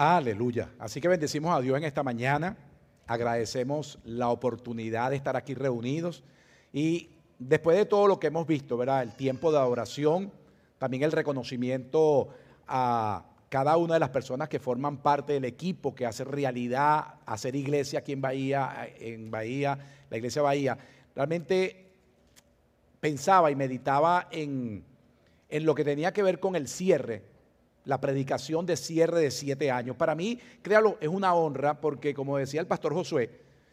[0.00, 0.70] Aleluya.
[0.78, 2.56] Así que bendecimos a Dios en esta mañana.
[3.08, 6.22] Agradecemos la oportunidad de estar aquí reunidos.
[6.72, 9.02] Y después de todo lo que hemos visto, ¿verdad?
[9.02, 10.30] El tiempo de adoración,
[10.78, 12.28] también el reconocimiento
[12.68, 17.56] a cada una de las personas que forman parte del equipo que hace realidad hacer
[17.56, 19.80] iglesia aquí en Bahía, en Bahía,
[20.10, 20.78] la iglesia Bahía.
[21.16, 21.90] Realmente
[23.00, 24.84] pensaba y meditaba en,
[25.48, 27.37] en lo que tenía que ver con el cierre
[27.88, 29.96] la predicación de cierre de siete años.
[29.96, 33.30] Para mí, créalo, es una honra porque, como decía el pastor Josué,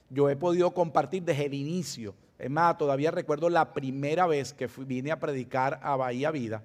[0.09, 2.15] yo he podido compartir desde el inicio.
[2.39, 6.63] Es más, todavía recuerdo la primera vez que vine a predicar a Bahía Vida.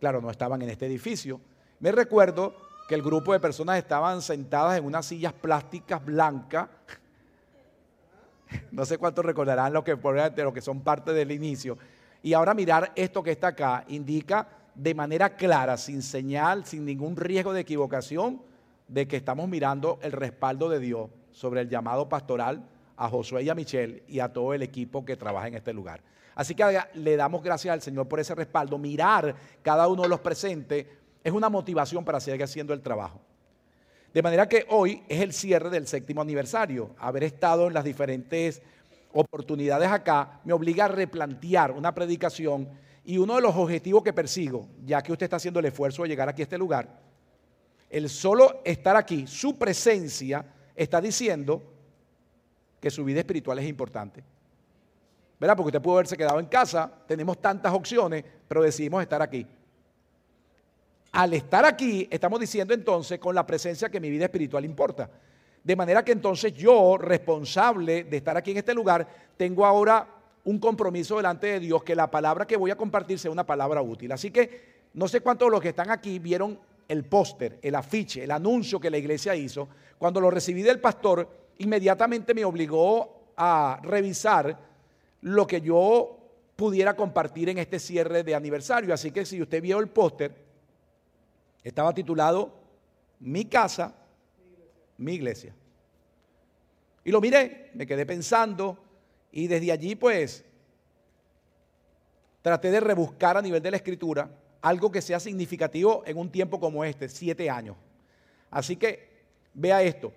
[0.00, 1.38] Claro, no estaban en este edificio.
[1.80, 2.54] Me recuerdo
[2.88, 6.68] que el grupo de personas estaban sentadas en unas sillas plásticas blancas.
[8.72, 11.76] No sé cuántos recordarán lo que, lo que son parte del inicio.
[12.22, 17.16] Y ahora mirar esto que está acá indica de manera clara, sin señal, sin ningún
[17.16, 18.40] riesgo de equivocación,
[18.86, 22.64] de que estamos mirando el respaldo de Dios sobre el llamado pastoral
[22.96, 26.00] a Josué y a Michelle y a todo el equipo que trabaja en este lugar.
[26.36, 28.78] Así que le damos gracias al Señor por ese respaldo.
[28.78, 30.86] Mirar cada uno de los presentes
[31.24, 33.20] es una motivación para seguir haciendo el trabajo.
[34.14, 36.94] De manera que hoy es el cierre del séptimo aniversario.
[37.00, 38.62] Haber estado en las diferentes
[39.12, 42.68] oportunidades acá me obliga a replantear una predicación
[43.08, 46.10] y uno de los objetivos que persigo, ya que usted está haciendo el esfuerzo de
[46.10, 47.00] llegar aquí a este lugar,
[47.88, 50.44] el solo estar aquí, su presencia,
[50.76, 51.62] está diciendo
[52.78, 54.22] que su vida espiritual es importante.
[55.40, 55.56] ¿Verdad?
[55.56, 59.46] Porque usted pudo haberse quedado en casa, tenemos tantas opciones, pero decidimos estar aquí.
[61.12, 65.10] Al estar aquí, estamos diciendo entonces con la presencia que mi vida espiritual importa.
[65.64, 70.17] De manera que entonces yo, responsable de estar aquí en este lugar, tengo ahora
[70.48, 73.82] un compromiso delante de Dios que la palabra que voy a compartir sea una palabra
[73.82, 74.10] útil.
[74.12, 76.58] Así que no sé cuántos de los que están aquí vieron
[76.88, 79.68] el póster, el afiche, el anuncio que la iglesia hizo.
[79.98, 84.58] Cuando lo recibí del pastor, inmediatamente me obligó a revisar
[85.20, 86.16] lo que yo
[86.56, 88.94] pudiera compartir en este cierre de aniversario.
[88.94, 90.34] Así que si usted vio el póster,
[91.62, 92.54] estaba titulado
[93.20, 93.94] Mi casa,
[94.96, 95.54] mi iglesia.
[97.04, 98.87] Y lo miré, me quedé pensando,
[99.32, 100.44] y desde allí pues
[102.42, 104.30] traté de rebuscar a nivel de la escritura
[104.62, 107.76] algo que sea significativo en un tiempo como este, siete años.
[108.50, 109.08] Así que
[109.54, 110.12] vea esto,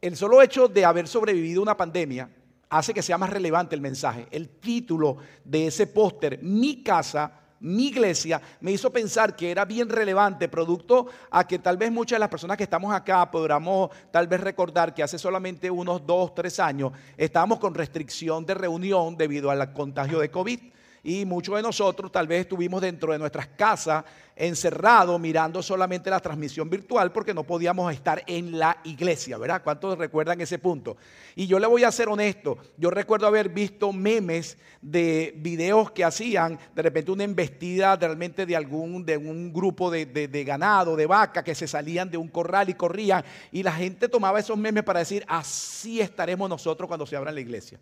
[0.00, 2.28] el solo hecho de haber sobrevivido una pandemia
[2.68, 4.26] hace que sea más relevante el mensaje.
[4.30, 9.88] El título de ese póster, Mi casa, mi iglesia, me hizo pensar que era bien
[9.88, 14.26] relevante, producto a que tal vez muchas de las personas que estamos acá podamos tal
[14.26, 19.50] vez recordar que hace solamente unos dos, tres años estábamos con restricción de reunión debido
[19.50, 20.60] al contagio de COVID
[21.04, 24.04] y muchos de nosotros tal vez estuvimos dentro de nuestras casas
[24.36, 29.62] encerrados mirando solamente la transmisión virtual porque no podíamos estar en la iglesia, ¿verdad?
[29.62, 30.96] ¿Cuántos recuerdan ese punto?
[31.34, 36.04] Y yo le voy a ser honesto, yo recuerdo haber visto memes de videos que
[36.04, 41.06] hacían de repente una embestida realmente de algún de un grupo de, de ganado, de
[41.06, 44.84] vaca que se salían de un corral y corrían y la gente tomaba esos memes
[44.84, 47.78] para decir, así estaremos nosotros cuando se abra la iglesia.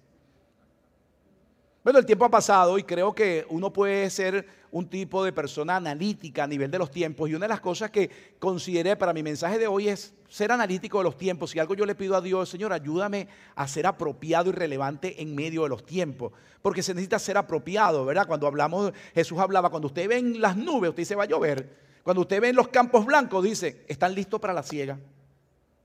[1.90, 5.74] Bueno, el tiempo ha pasado y creo que uno puede ser un tipo de persona
[5.74, 7.28] analítica a nivel de los tiempos.
[7.28, 8.08] Y una de las cosas que
[8.38, 11.50] consideré para mi mensaje de hoy es ser analítico de los tiempos.
[11.50, 15.34] Si algo yo le pido a Dios, Señor, ayúdame a ser apropiado y relevante en
[15.34, 16.30] medio de los tiempos.
[16.62, 18.28] Porque se necesita ser apropiado, ¿verdad?
[18.28, 21.76] Cuando hablamos, Jesús hablaba, cuando usted ve en las nubes, usted dice, va a llover.
[22.04, 24.96] Cuando usted ve en los campos blancos, dice, están listos para la ciega.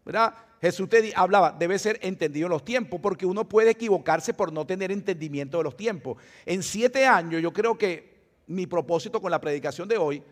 [0.06, 0.36] ¿Verdad?
[0.66, 4.66] Jesús te hablaba, debe ser entendido en los tiempos, porque uno puede equivocarse por no
[4.66, 6.18] tener entendimiento de los tiempos.
[6.44, 8.16] En siete años yo creo que
[8.48, 10.24] mi propósito con la predicación de hoy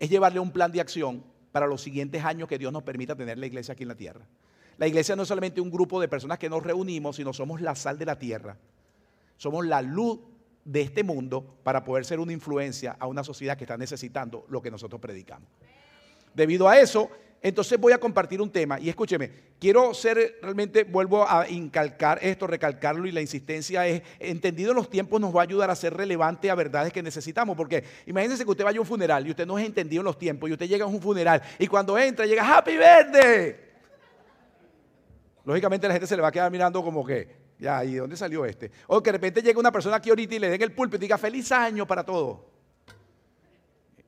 [0.00, 1.22] es llevarle un plan de acción
[1.52, 4.26] para los siguientes años que Dios nos permita tener la iglesia aquí en la tierra.
[4.78, 7.76] La iglesia no es solamente un grupo de personas que nos reunimos, sino somos la
[7.76, 8.56] sal de la tierra.
[9.36, 10.18] Somos la luz
[10.64, 14.60] de este mundo para poder ser una influencia a una sociedad que está necesitando lo
[14.60, 15.48] que nosotros predicamos.
[16.34, 17.10] Debido a eso,
[17.40, 19.30] entonces voy a compartir un tema y escúcheme,
[19.60, 25.20] quiero ser realmente, vuelvo a incalcar esto, recalcarlo y la insistencia es, entendido los tiempos
[25.20, 28.64] nos va a ayudar a ser relevante a verdades que necesitamos, porque imagínense que usted
[28.64, 30.84] vaya a un funeral y usted no es entendido en los tiempos y usted llega
[30.84, 33.56] a un funeral y cuando entra llega Happy Birthday.
[35.44, 38.44] Lógicamente la gente se le va a quedar mirando como que, ya, ¿y dónde salió
[38.44, 38.70] este?
[38.88, 41.06] O que de repente llega una persona aquí ahorita y le den el púlpito y
[41.06, 42.40] diga feliz año para todos.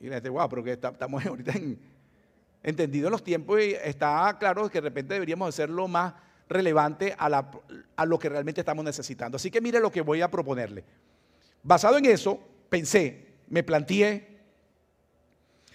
[0.00, 1.78] Y la gente, wow, pero que estamos ahorita en
[2.62, 6.14] entendido los tiempos y está claro que de repente deberíamos hacerlo más
[6.48, 7.50] relevante a,
[7.96, 9.36] a lo que realmente estamos necesitando.
[9.36, 10.84] Así que mire lo que voy a proponerle.
[11.62, 14.28] Basado en eso, pensé, me planteé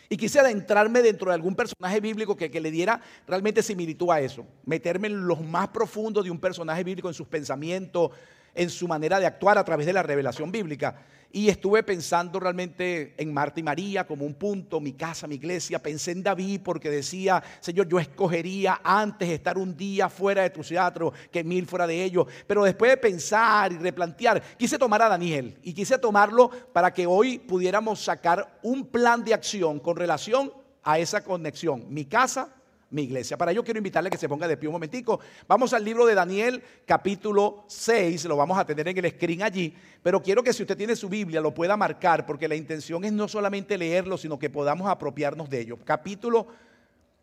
[0.09, 4.19] Y quise adentrarme dentro de algún personaje bíblico que, que, le diera realmente similitud a
[4.19, 4.45] eso.
[4.65, 8.11] Meterme en los más profundos de un personaje bíblico, en sus pensamientos,
[8.53, 10.95] en su manera de actuar a través de la revelación bíblica.
[11.35, 15.83] Y estuve pensando realmente en Marta y María como un punto, mi casa, mi iglesia.
[15.83, 20.61] Pensé en David porque decía, Señor, yo escogería antes estar un día fuera de tu
[20.61, 22.25] teatro que mil fuera de ellos.
[22.47, 27.05] Pero después de pensar y replantear, quise tomar a Daniel y quise tomarlo para que
[27.05, 30.53] hoy pudiéramos sacar un plan de acción con relación
[30.83, 31.83] a esa conexión.
[31.89, 32.54] Mi casa,
[32.91, 33.37] mi iglesia.
[33.37, 35.19] Para ello quiero invitarle a que se ponga de pie un momentico.
[35.47, 39.73] Vamos al libro de Daniel, capítulo 6, lo vamos a tener en el screen allí,
[40.01, 43.11] pero quiero que si usted tiene su Biblia lo pueda marcar, porque la intención es
[43.11, 45.77] no solamente leerlo, sino que podamos apropiarnos de ello.
[45.83, 46.47] Capítulo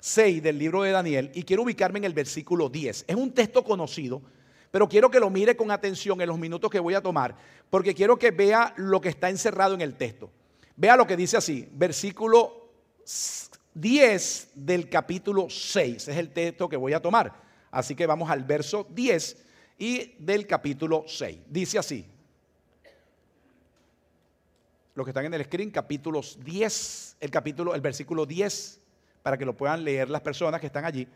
[0.01, 3.05] 6 del libro de Daniel, y quiero ubicarme en el versículo 10.
[3.07, 4.21] Es un texto conocido,
[4.71, 7.37] pero quiero que lo mire con atención en los minutos que voy a tomar,
[7.71, 10.31] porque quiero que vea lo que está encerrado en el texto.
[10.77, 12.71] Vea lo que dice así, versículo
[13.75, 16.09] 10 del capítulo 6.
[16.09, 17.33] Es el texto que voy a tomar.
[17.71, 19.45] Así que vamos al verso 10
[19.79, 21.39] y del capítulo 6.
[21.49, 22.07] Dice así.
[24.95, 28.81] Los que están en el screen, capítulos 10, el capítulo, el versículo 10,
[29.23, 31.09] para que lo puedan leer las personas que están allí.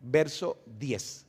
[0.00, 1.26] Verso 10.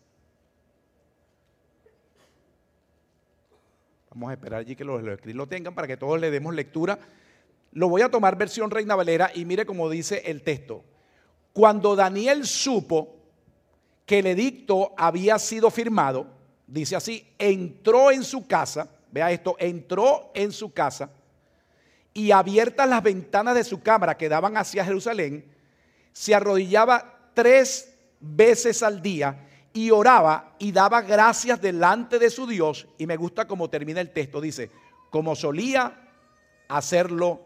[4.12, 6.98] Vamos a esperar allí que los, los lo tengan para que todos le demos lectura
[7.72, 10.84] lo voy a tomar versión Reina Valera y mire cómo dice el texto.
[11.54, 13.16] Cuando Daniel supo
[14.06, 16.28] que el edicto había sido firmado,
[16.66, 21.10] dice así, entró en su casa, vea esto, entró en su casa
[22.14, 25.46] y abiertas las ventanas de su cámara que daban hacia Jerusalén,
[26.14, 32.88] se arrodillaba tres veces al día y oraba y daba gracias delante de su Dios.
[32.98, 34.72] Y me gusta cómo termina el texto, dice,
[35.12, 35.94] como solía
[36.68, 37.42] hacerlo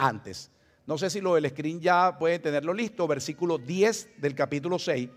[0.00, 0.50] antes.
[0.86, 5.08] No sé si lo del screen ya puede tenerlo listo, versículo 10 del capítulo 6.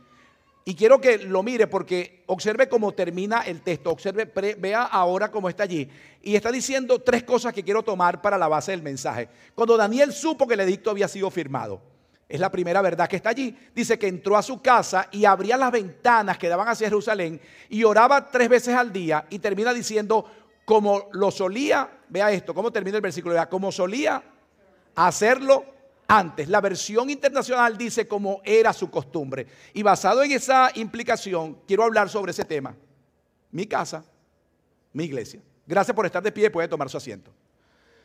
[0.65, 5.49] Y quiero que lo mire porque observe cómo termina el texto, observe, vea ahora cómo
[5.49, 5.89] está allí.
[6.21, 9.27] Y está diciendo tres cosas que quiero tomar para la base del mensaje.
[9.55, 11.81] Cuando Daniel supo que el edicto había sido firmado,
[12.29, 13.57] es la primera verdad que está allí.
[13.75, 17.83] Dice que entró a su casa y abría las ventanas que daban hacia Jerusalén y
[17.83, 20.25] oraba tres veces al día y termina diciendo,
[20.63, 24.23] como lo solía, vea esto, cómo termina el versículo, vea, como solía
[24.95, 25.65] hacerlo
[26.07, 26.47] antes.
[26.49, 29.47] La versión internacional dice como era su costumbre.
[29.73, 32.75] Y basado en esa implicación, quiero hablar sobre ese tema.
[33.51, 34.03] Mi casa,
[34.93, 35.41] mi iglesia.
[35.65, 37.31] Gracias por estar de pie, puede tomar su asiento.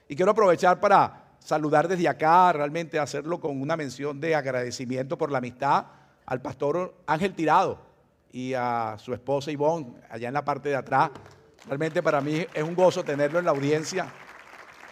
[0.09, 5.31] Y quiero aprovechar para saludar desde acá, realmente hacerlo con una mención de agradecimiento por
[5.31, 5.87] la amistad
[6.27, 7.81] al pastor Ángel Tirado
[8.31, 11.11] y a su esposa Ivonne, allá en la parte de atrás.
[11.67, 14.13] Realmente para mí es un gozo tenerlo en la audiencia.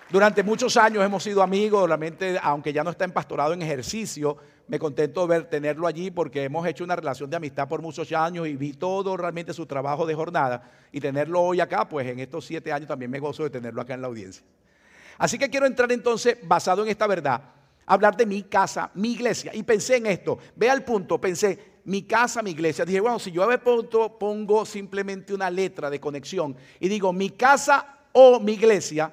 [0.09, 4.37] Durante muchos años hemos sido amigos, realmente, aunque ya no está en pastorado en ejercicio,
[4.69, 8.13] me contento de ver, tenerlo allí porque hemos hecho una relación de amistad por muchos
[8.13, 12.21] años y vi todo realmente su trabajo de jornada y tenerlo hoy acá, pues en
[12.21, 14.47] estos siete años también me gozo de tenerlo acá en la audiencia.
[15.19, 17.43] Así que quiero entrar entonces, basado en esta verdad,
[17.85, 19.53] hablar de mi casa, mi iglesia.
[19.55, 22.85] Y pensé en esto, vea el punto, pensé, mi casa, mi iglesia.
[22.85, 28.05] Dije, bueno, si yo a pongo simplemente una letra de conexión y digo mi casa
[28.13, 29.13] o mi iglesia,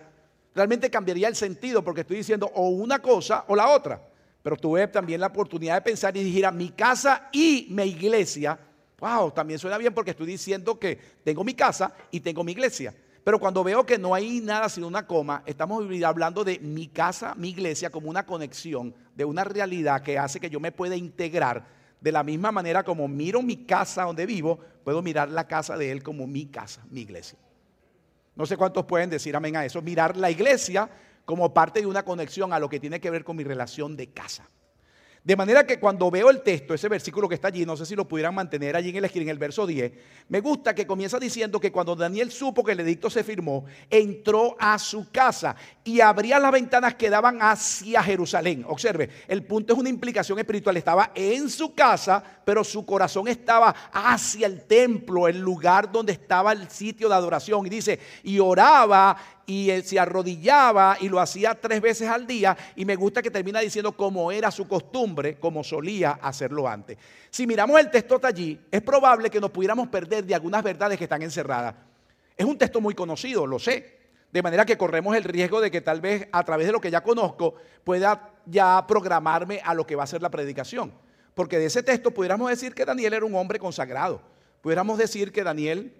[0.53, 4.01] realmente cambiaría el sentido porque estoy diciendo o una cosa o la otra.
[4.41, 8.59] Pero tuve también la oportunidad de pensar y dijera mi casa y mi iglesia.
[8.99, 12.93] Wow, también suena bien porque estoy diciendo que tengo mi casa y tengo mi iglesia.
[13.23, 17.33] Pero cuando veo que no hay nada sino una coma, estamos hablando de mi casa,
[17.35, 21.65] mi iglesia como una conexión de una realidad que hace que yo me pueda integrar
[22.01, 25.89] de la misma manera como miro mi casa donde vivo, puedo mirar la casa de
[25.89, 27.39] él como mi casa, mi iglesia.
[28.35, 29.81] No sé cuántos pueden decir amén a eso.
[29.81, 30.89] Mirar la iglesia
[31.25, 34.11] como parte de una conexión a lo que tiene que ver con mi relación de
[34.11, 34.47] casa.
[35.23, 37.95] De manera que cuando veo el texto, ese versículo que está allí, no sé si
[37.95, 39.93] lo pudieran mantener allí en el, en el verso 10,
[40.27, 44.57] me gusta que comienza diciendo que cuando Daniel supo que el edicto se firmó, entró
[44.59, 48.65] a su casa y abría las ventanas que daban hacia Jerusalén.
[48.67, 50.75] Observe, el punto es una implicación espiritual.
[50.75, 56.51] Estaba en su casa, pero su corazón estaba hacia el templo, el lugar donde estaba
[56.51, 57.65] el sitio de adoración.
[57.65, 62.85] Y dice, y oraba y se arrodillaba y lo hacía tres veces al día y
[62.85, 66.97] me gusta que termina diciendo como era su costumbre, como solía hacerlo antes.
[67.29, 70.97] Si miramos el texto de allí, es probable que nos pudiéramos perder de algunas verdades
[70.97, 71.75] que están encerradas.
[72.37, 74.01] Es un texto muy conocido, lo sé.
[74.31, 76.89] De manera que corremos el riesgo de que tal vez a través de lo que
[76.89, 80.91] ya conozco pueda ya programarme a lo que va a ser la predicación.
[81.35, 84.21] Porque de ese texto pudiéramos decir que Daniel era un hombre consagrado.
[84.61, 85.93] Pudiéramos decir que Daniel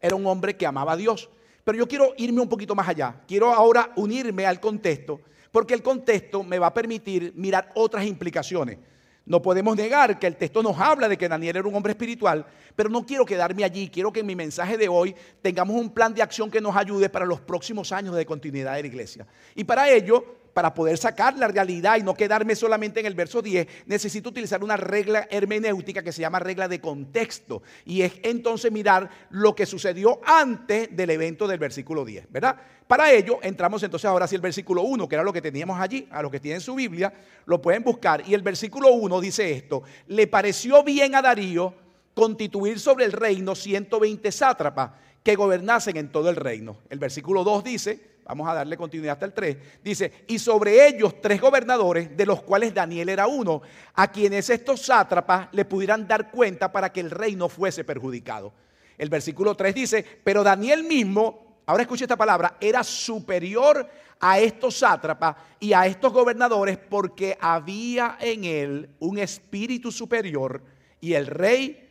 [0.00, 1.28] era un hombre que amaba a Dios.
[1.64, 3.14] Pero yo quiero irme un poquito más allá.
[3.26, 5.20] Quiero ahora unirme al contexto
[5.52, 8.78] porque el contexto me va a permitir mirar otras implicaciones.
[9.24, 12.44] No podemos negar que el texto nos habla de que Daniel era un hombre espiritual,
[12.74, 13.88] pero no quiero quedarme allí.
[13.88, 17.08] Quiero que en mi mensaje de hoy tengamos un plan de acción que nos ayude
[17.08, 19.26] para los próximos años de continuidad de la iglesia.
[19.54, 23.42] Y para ello, para poder sacar la realidad y no quedarme solamente en el verso
[23.42, 27.62] 10, necesito utilizar una regla hermenéutica que se llama regla de contexto.
[27.84, 32.56] Y es entonces mirar lo que sucedió antes del evento del versículo 10, ¿verdad?
[32.86, 36.06] Para ello, entramos entonces ahora sí el versículo 1, que era lo que teníamos allí,
[36.10, 37.12] a los que tienen su Biblia,
[37.46, 38.22] lo pueden buscar.
[38.26, 41.74] Y el versículo 1 dice esto, le pareció bien a Darío
[42.14, 44.90] constituir sobre el reino 120 sátrapas
[45.22, 46.78] que gobernasen en todo el reino.
[46.90, 51.20] El versículo 2 dice, vamos a darle continuidad hasta el 3, dice, y sobre ellos
[51.20, 53.62] tres gobernadores, de los cuales Daniel era uno,
[53.94, 58.52] a quienes estos sátrapas le pudieran dar cuenta para que el reino fuese perjudicado.
[58.96, 63.88] El versículo 3 dice, pero Daniel mismo ahora escuche esta palabra, era superior
[64.20, 70.62] a estos sátrapas y a estos gobernadores porque había en él un espíritu superior
[71.00, 71.88] y el rey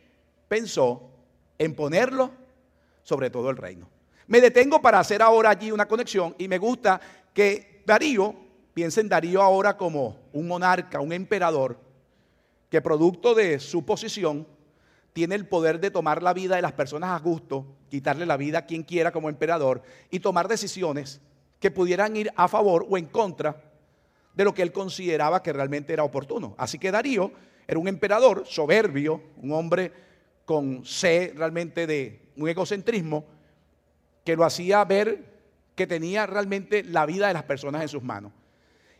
[0.48, 1.10] pensó
[1.58, 2.32] en ponerlo
[3.02, 3.88] sobre todo el reino.
[4.26, 7.00] Me detengo para hacer ahora allí una conexión y me gusta
[7.32, 8.34] que Darío,
[8.74, 11.78] piensen Darío ahora como un monarca, un emperador,
[12.70, 14.46] que producto de su posición
[15.12, 18.58] tiene el poder de tomar la vida de las personas a gusto, quitarle la vida
[18.60, 21.20] a quien quiera como emperador y tomar decisiones
[21.60, 23.62] que pudieran ir a favor o en contra
[24.34, 26.54] de lo que él consideraba que realmente era oportuno.
[26.56, 27.32] Así que Darío
[27.66, 29.92] era un emperador soberbio, un hombre
[30.44, 33.24] con sed realmente de un egocentrismo
[34.24, 35.32] que lo hacía ver
[35.74, 38.32] que tenía realmente la vida de las personas en sus manos.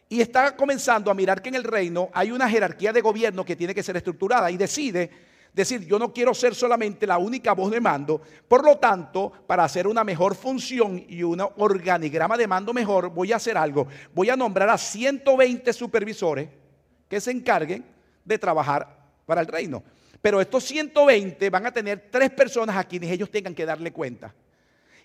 [0.09, 3.57] Y está comenzando a mirar que en el reino hay una jerarquía de gobierno que
[3.57, 5.11] tiene que ser estructurada y decide
[5.52, 9.64] decir, yo no quiero ser solamente la única voz de mando, por lo tanto, para
[9.64, 13.87] hacer una mejor función y un organigrama de mando mejor, voy a hacer algo.
[14.14, 16.49] Voy a nombrar a 120 supervisores
[17.09, 17.85] que se encarguen
[18.25, 19.83] de trabajar para el reino.
[20.21, 24.35] Pero estos 120 van a tener tres personas a quienes ellos tengan que darle cuenta.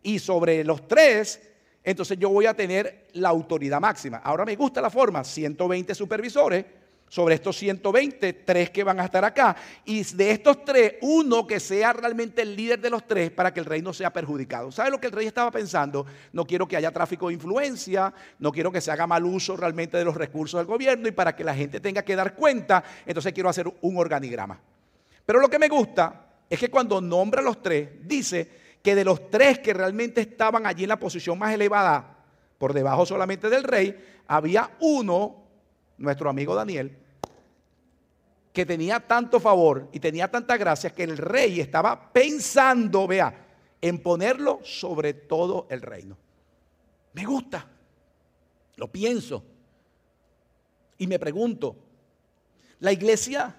[0.07, 1.37] Y sobre los tres,
[1.83, 4.19] entonces yo voy a tener la autoridad máxima.
[4.19, 6.63] Ahora me gusta la forma, 120 supervisores
[7.09, 9.57] sobre estos 120, tres que van a estar acá.
[9.83, 13.59] Y de estos tres, uno que sea realmente el líder de los tres para que
[13.59, 14.71] el reino sea perjudicado.
[14.71, 16.05] ¿Sabe lo que el rey estaba pensando?
[16.31, 19.97] No quiero que haya tráfico de influencia, no quiero que se haga mal uso realmente
[19.97, 23.33] de los recursos del gobierno y para que la gente tenga que dar cuenta, entonces
[23.33, 24.57] quiero hacer un organigrama.
[25.25, 29.03] Pero lo que me gusta es que cuando nombra a los tres, dice que de
[29.03, 32.24] los tres que realmente estaban allí en la posición más elevada,
[32.58, 33.94] por debajo solamente del rey,
[34.27, 35.44] había uno
[35.98, 36.98] nuestro amigo Daniel,
[38.53, 43.46] que tenía tanto favor y tenía tanta gracia que el rey estaba pensando, vea,
[43.82, 46.17] en ponerlo sobre todo el reino.
[47.12, 47.67] Me gusta,
[48.77, 49.44] lo pienso
[50.98, 51.75] y me pregunto,
[52.79, 53.53] ¿la iglesia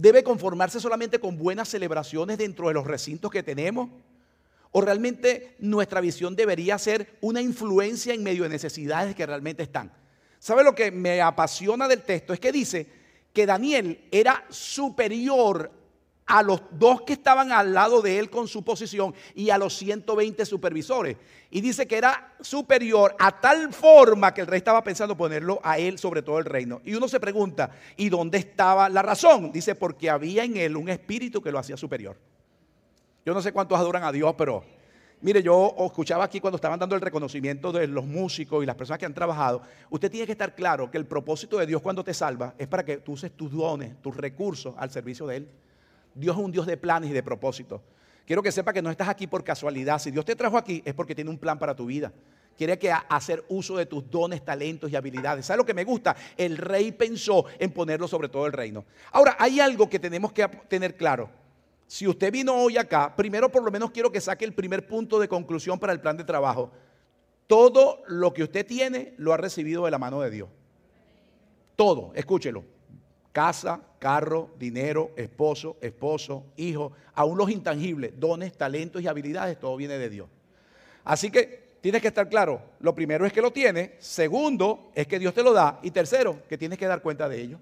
[0.00, 3.88] debe conformarse solamente con buenas celebraciones dentro de los recintos que tenemos?
[4.72, 9.90] ¿O realmente nuestra visión debería ser una influencia en medio de necesidades que realmente están?
[10.38, 12.34] ¿Sabe lo que me apasiona del texto?
[12.34, 12.86] Es que dice
[13.32, 15.70] que Daniel era superior
[16.26, 19.76] a los dos que estaban al lado de él con su posición y a los
[19.76, 21.16] 120 supervisores.
[21.50, 25.78] Y dice que era superior a tal forma que el rey estaba pensando ponerlo a
[25.78, 26.80] él sobre todo el reino.
[26.84, 29.52] Y uno se pregunta, ¿y dónde estaba la razón?
[29.52, 32.16] Dice, porque había en él un espíritu que lo hacía superior.
[33.24, 34.64] Yo no sé cuántos adoran a Dios, pero
[35.22, 38.98] Mire, yo escuchaba aquí cuando estaban dando el reconocimiento de los músicos y las personas
[38.98, 39.62] que han trabajado.
[39.88, 42.84] Usted tiene que estar claro que el propósito de Dios cuando te salva es para
[42.84, 45.48] que tú uses tus dones, tus recursos al servicio de Él.
[46.16, 47.80] Dios es un Dios de planes y de propósitos.
[48.26, 50.00] Quiero que sepa que no estás aquí por casualidad.
[50.00, 52.12] Si Dios te trajo aquí es porque tiene un plan para tu vida.
[52.56, 55.46] Quiere que hacer uso de tus dones, talentos y habilidades.
[55.46, 56.16] ¿Sabe lo que me gusta?
[56.36, 58.84] El rey pensó en ponerlo sobre todo el reino.
[59.12, 61.28] Ahora, hay algo que tenemos que tener claro.
[61.86, 65.20] Si usted vino hoy acá, primero por lo menos quiero que saque el primer punto
[65.20, 66.72] de conclusión para el plan de trabajo.
[67.46, 70.48] Todo lo que usted tiene lo ha recibido de la mano de Dios.
[71.76, 72.64] Todo, escúchelo.
[73.32, 79.98] Casa, carro, dinero, esposo, esposo, hijo, aún los intangibles, dones, talentos y habilidades, todo viene
[79.98, 80.28] de Dios.
[81.02, 85.18] Así que tienes que estar claro, lo primero es que lo tiene, segundo es que
[85.18, 87.58] Dios te lo da y tercero, que tienes que dar cuenta de ello.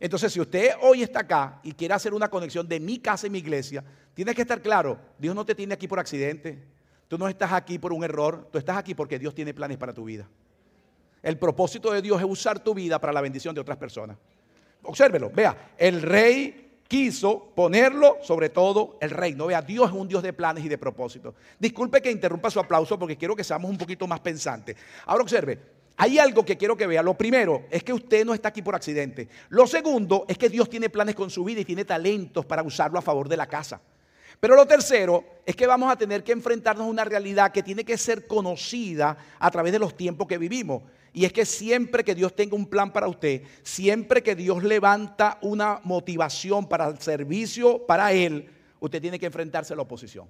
[0.00, 3.30] Entonces, si usted hoy está acá y quiere hacer una conexión de mi casa y
[3.30, 3.82] mi iglesia,
[4.12, 6.62] tiene que estar claro, Dios no te tiene aquí por accidente,
[7.08, 9.94] tú no estás aquí por un error, tú estás aquí porque Dios tiene planes para
[9.94, 10.28] tu vida.
[11.26, 14.16] El propósito de Dios es usar tu vida para la bendición de otras personas.
[14.84, 19.46] Obsérvelo, vea, el rey quiso ponerlo sobre todo el reino.
[19.46, 21.34] Vea, Dios es un Dios de planes y de propósitos.
[21.58, 24.76] Disculpe que interrumpa su aplauso porque quiero que seamos un poquito más pensantes.
[25.04, 25.58] Ahora observe,
[25.96, 27.02] hay algo que quiero que vea.
[27.02, 29.28] Lo primero es que usted no está aquí por accidente.
[29.48, 33.00] Lo segundo es que Dios tiene planes con su vida y tiene talentos para usarlo
[33.00, 33.80] a favor de la casa.
[34.38, 37.84] Pero lo tercero es que vamos a tener que enfrentarnos a una realidad que tiene
[37.84, 40.82] que ser conocida a través de los tiempos que vivimos.
[41.16, 45.38] Y es que siempre que Dios tenga un plan para usted, siempre que Dios levanta
[45.40, 50.28] una motivación para el servicio para Él, usted tiene que enfrentarse a la oposición.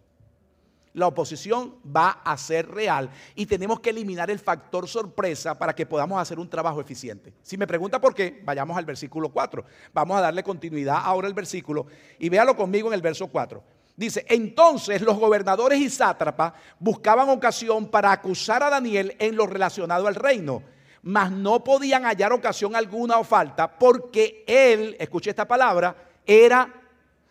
[0.93, 5.87] La oposición va a ser real y tenemos que eliminar el factor sorpresa para que
[5.87, 7.33] podamos hacer un trabajo eficiente.
[7.43, 9.64] Si me pregunta por qué, vayamos al versículo 4.
[9.93, 13.61] Vamos a darle continuidad ahora al versículo y véalo conmigo en el verso 4.
[13.97, 20.07] Dice, entonces los gobernadores y sátrapas buscaban ocasión para acusar a Daniel en lo relacionado
[20.07, 20.75] al reino
[21.07, 25.95] mas no podían hallar ocasión alguna o falta porque él, escuche esta palabra,
[26.27, 26.69] era,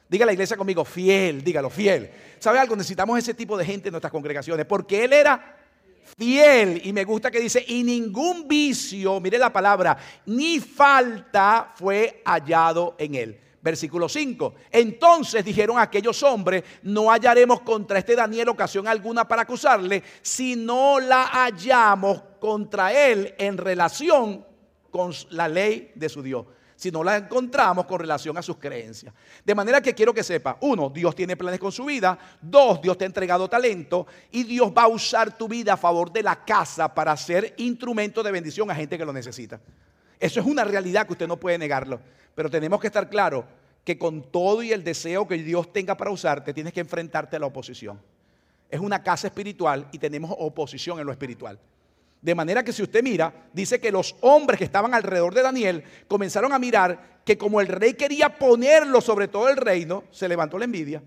[0.08, 2.10] diga la iglesia conmigo, fiel, dígalo, fiel.
[2.40, 2.78] ¿Sabe algo?
[2.78, 5.58] Necesitamos ese tipo de gente en nuestras congregaciones porque él era
[6.18, 12.22] fiel y me gusta que dice, y ningún vicio, mire la palabra, ni falta fue
[12.24, 13.40] hallado en él.
[13.62, 14.56] Versículo 5.
[14.72, 21.02] Entonces dijeron aquellos hombres, no hallaremos contra este Daniel ocasión alguna para acusarle, si no
[21.02, 24.46] la hallamos contra él en relación
[24.92, 26.46] con la ley de su Dios.
[26.76, 29.12] Si no la encontramos con relación a sus creencias.
[29.44, 32.20] De manera que quiero que sepa, uno, Dios tiene planes con su vida.
[32.40, 34.06] Dos, Dios te ha entregado talento.
[34.30, 38.22] Y Dios va a usar tu vida a favor de la casa para ser instrumento
[38.22, 39.60] de bendición a gente que lo necesita.
[40.20, 42.00] Eso es una realidad que usted no puede negarlo.
[42.36, 43.46] Pero tenemos que estar claros
[43.84, 47.40] que con todo y el deseo que Dios tenga para usarte, tienes que enfrentarte a
[47.40, 48.00] la oposición.
[48.70, 51.60] Es una casa espiritual y tenemos oposición en lo espiritual.
[52.26, 55.84] De manera que si usted mira, dice que los hombres que estaban alrededor de Daniel
[56.08, 60.58] comenzaron a mirar que como el rey quería ponerlo sobre todo el reino, se levantó
[60.58, 61.04] la envidia.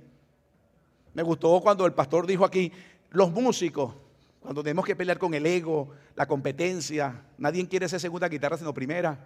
[1.15, 2.71] Me gustó cuando el pastor dijo aquí,
[3.11, 3.97] los músicos,
[4.39, 8.73] cuando tenemos que pelear con el ego, la competencia, nadie quiere ser segunda guitarra sino
[8.73, 9.19] primera.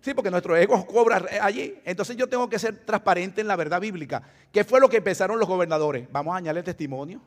[0.00, 1.74] Sí, porque nuestro ego cobra allí.
[1.84, 4.22] Entonces yo tengo que ser transparente en la verdad bíblica.
[4.50, 6.10] ¿Qué fue lo que empezaron los gobernadores?
[6.10, 7.20] Vamos a añadirle testimonio.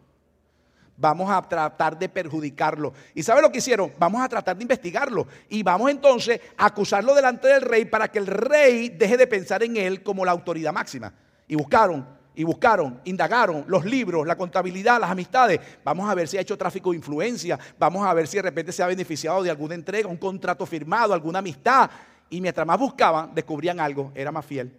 [0.99, 2.93] Vamos a tratar de perjudicarlo.
[3.15, 3.93] ¿Y sabe lo que hicieron?
[3.97, 5.27] Vamos a tratar de investigarlo.
[5.47, 9.63] Y vamos entonces a acusarlo delante del rey para que el rey deje de pensar
[9.63, 11.13] en él como la autoridad máxima.
[11.47, 15.61] Y buscaron, y buscaron, indagaron los libros, la contabilidad, las amistades.
[15.85, 17.57] Vamos a ver si ha hecho tráfico de influencia.
[17.77, 21.13] Vamos a ver si de repente se ha beneficiado de alguna entrega, un contrato firmado,
[21.13, 21.89] alguna amistad.
[22.29, 24.69] Y mientras más buscaban, descubrían algo, era más fiel.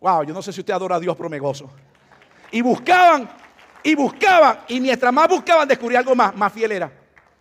[0.00, 1.70] Wow, yo no sé si usted adora a Dios promegoso.
[2.50, 3.28] Y buscaban
[3.82, 6.92] y buscaban, y mientras más buscaban, descubrí algo más, más fiel era.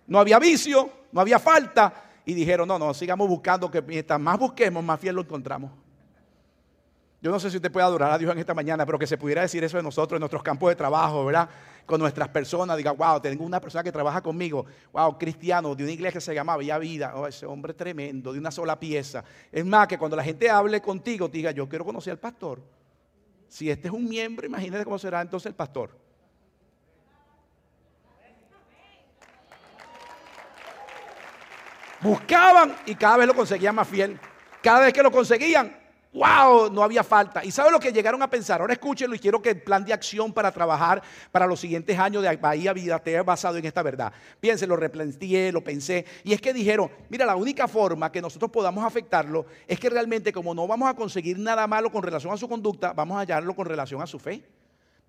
[0.08, 1.94] No había vicio, no había falta,
[2.26, 5.72] y dijeron, no, no, sigamos buscando, que mientras más busquemos, más fiel lo encontramos.
[7.22, 9.16] Yo no sé si usted puede adorar a Dios en esta mañana, pero que se
[9.16, 11.48] pudiera decir eso de nosotros, en nuestros campos de trabajo, ¿verdad?
[11.86, 15.92] Con nuestras personas, diga, wow, tengo una persona que trabaja conmigo, wow, cristiano, de una
[15.92, 19.24] iglesia que se llama Villa Vida, oh, ese hombre tremendo, de una sola pieza.
[19.52, 22.60] Es más, que cuando la gente hable contigo, diga, yo quiero conocer al pastor.
[23.48, 26.01] Si este es un miembro, imagínese cómo será entonces el pastor.
[32.02, 34.20] Buscaban y cada vez lo conseguían más fiel.
[34.62, 35.76] Cada vez que lo conseguían,
[36.14, 37.44] wow, no había falta.
[37.46, 38.60] ¿Y sabe lo que llegaron a pensar?
[38.62, 42.24] Ahora escúchenlo y quiero que el plan de acción para trabajar para los siguientes años
[42.24, 44.12] de Bahía Vida esté basado en esta verdad.
[44.40, 46.06] Piensen, lo replanteé, lo pensé.
[46.24, 50.34] Y es que dijeron, mira, la única forma que nosotros podamos afectarlo es que realmente
[50.34, 53.56] como no vamos a conseguir nada malo con relación a su conducta, vamos a hallarlo
[53.56, 54.44] con relación a su fe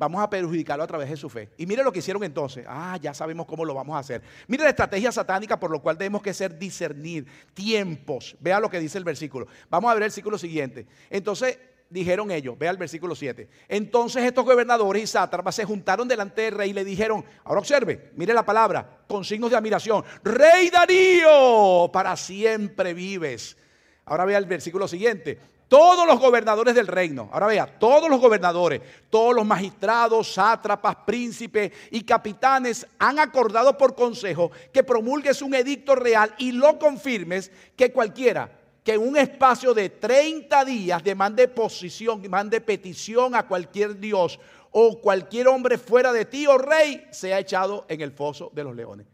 [0.02, 1.50] vamos a perjudicarlo a través de su fe.
[1.56, 2.64] Y mire lo que hicieron entonces.
[2.68, 4.20] Ah, ya sabemos cómo lo vamos a hacer.
[4.48, 8.36] Mire la estrategia satánica por lo cual debemos que ser discernir tiempos.
[8.40, 9.46] Vea lo que dice el versículo.
[9.70, 10.88] Vamos a ver el versículo siguiente.
[11.08, 11.56] Entonces
[11.88, 13.48] dijeron ellos, vea el versículo 7.
[13.68, 18.10] Entonces estos gobernadores y sátrapas se juntaron delante del rey y le dijeron, ahora observe,
[18.16, 23.56] mire la palabra, con signos de admiración, Rey Darío, para siempre vives.
[24.04, 25.38] Ahora vea el versículo siguiente
[25.72, 31.72] todos los gobernadores del reino, ahora vea, todos los gobernadores, todos los magistrados, sátrapas, príncipes
[31.90, 37.90] y capitanes han acordado por consejo que promulgues un edicto real y lo confirmes que
[37.90, 38.50] cualquiera
[38.84, 44.38] que en un espacio de 30 días demande posición, demande petición a cualquier dios
[44.72, 48.64] o cualquier hombre fuera de ti, o oh rey, sea echado en el foso de
[48.64, 49.06] los leones.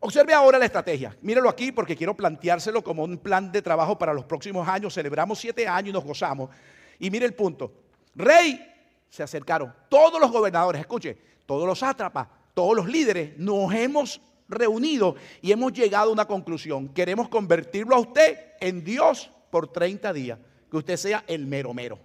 [0.00, 1.16] Observe ahora la estrategia.
[1.22, 4.94] Míralo aquí porque quiero planteárselo como un plan de trabajo para los próximos años.
[4.94, 6.50] Celebramos siete años y nos gozamos.
[6.98, 7.72] Y mire el punto.
[8.14, 8.60] Rey,
[9.08, 15.16] se acercaron todos los gobernadores, escuche, todos los sátrapas, todos los líderes, nos hemos reunido
[15.42, 16.88] y hemos llegado a una conclusión.
[16.88, 20.38] Queremos convertirlo a usted en Dios por 30 días.
[20.70, 21.98] Que usted sea el mero mero.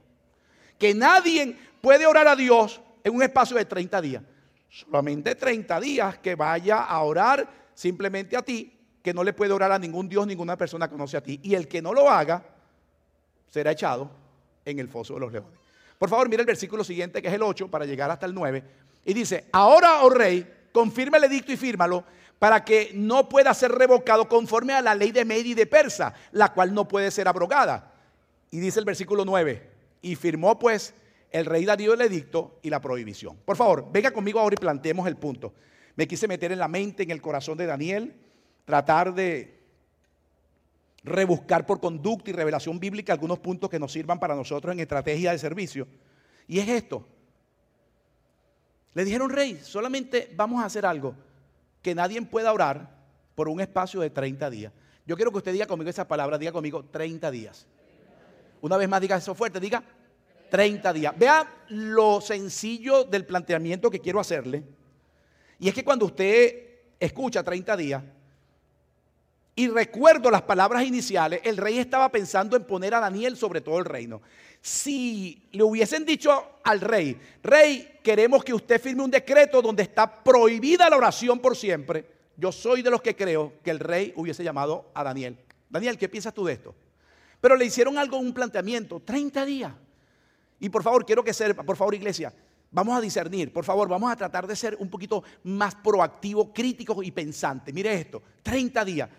[0.78, 4.24] que nadie puede orar a Dios en un espacio de 30 días.
[4.70, 9.72] Solamente 30 días que vaya a orar simplemente a ti, que no le puede orar
[9.72, 11.40] a ningún Dios, ninguna persona conoce a ti.
[11.42, 12.44] Y el que no lo haga
[13.50, 14.12] será echado
[14.64, 15.58] en el foso de los leones.
[15.98, 18.64] Por favor, mire el versículo siguiente, que es el 8, para llegar hasta el 9.
[19.04, 22.04] Y dice, ahora, oh rey, confirma el edicto y fírmalo
[22.38, 26.54] para que no pueda ser revocado conforme a la ley de Medi de Persa, la
[26.54, 27.94] cual no puede ser abrogada.
[28.52, 29.70] Y dice el versículo 9,
[30.04, 30.94] y firmó pues
[31.32, 33.38] el rey Darío el edicto y la prohibición.
[33.44, 35.52] Por favor, venga conmigo ahora y planteemos el punto.
[35.96, 38.16] Me quise meter en la mente, en el corazón de Daniel,
[38.66, 39.60] tratar de
[41.04, 45.32] rebuscar por conducta y revelación bíblica algunos puntos que nos sirvan para nosotros en estrategia
[45.32, 45.88] de servicio.
[46.48, 47.06] Y es esto.
[48.94, 51.16] Le dijeron, rey, solamente vamos a hacer algo,
[51.82, 52.90] que nadie pueda orar
[53.36, 54.74] por un espacio de 30 días.
[55.06, 57.66] Yo quiero que usted diga conmigo esa palabra, diga conmigo 30 días.
[58.62, 59.84] Una vez más diga eso fuerte, diga
[60.50, 61.18] 30 días.
[61.18, 64.64] Vea lo sencillo del planteamiento que quiero hacerle.
[65.62, 66.56] Y es que cuando usted
[67.00, 68.04] escucha 30 días,
[69.56, 73.78] y recuerdo las palabras iniciales, el rey estaba pensando en poner a Daniel sobre todo
[73.78, 74.24] el reino.
[74.60, 76.32] Si le hubiesen dicho
[76.64, 81.56] al rey, rey, queremos que usted firme un decreto donde está prohibida la oración por
[81.56, 85.38] siempre, yo soy de los que creo que el rey hubiese llamado a Daniel.
[85.70, 86.74] Daniel, ¿qué piensas tú de esto?
[87.40, 89.74] Pero le hicieron algo, un planteamiento, 30 días.
[90.60, 92.34] Y por favor, quiero que sepa, por favor, iglesia,
[92.72, 97.04] vamos a discernir, por favor, vamos a tratar de ser un poquito más proactivo, crítico
[97.04, 97.72] y pensante.
[97.74, 99.10] Mire esto, 30 días.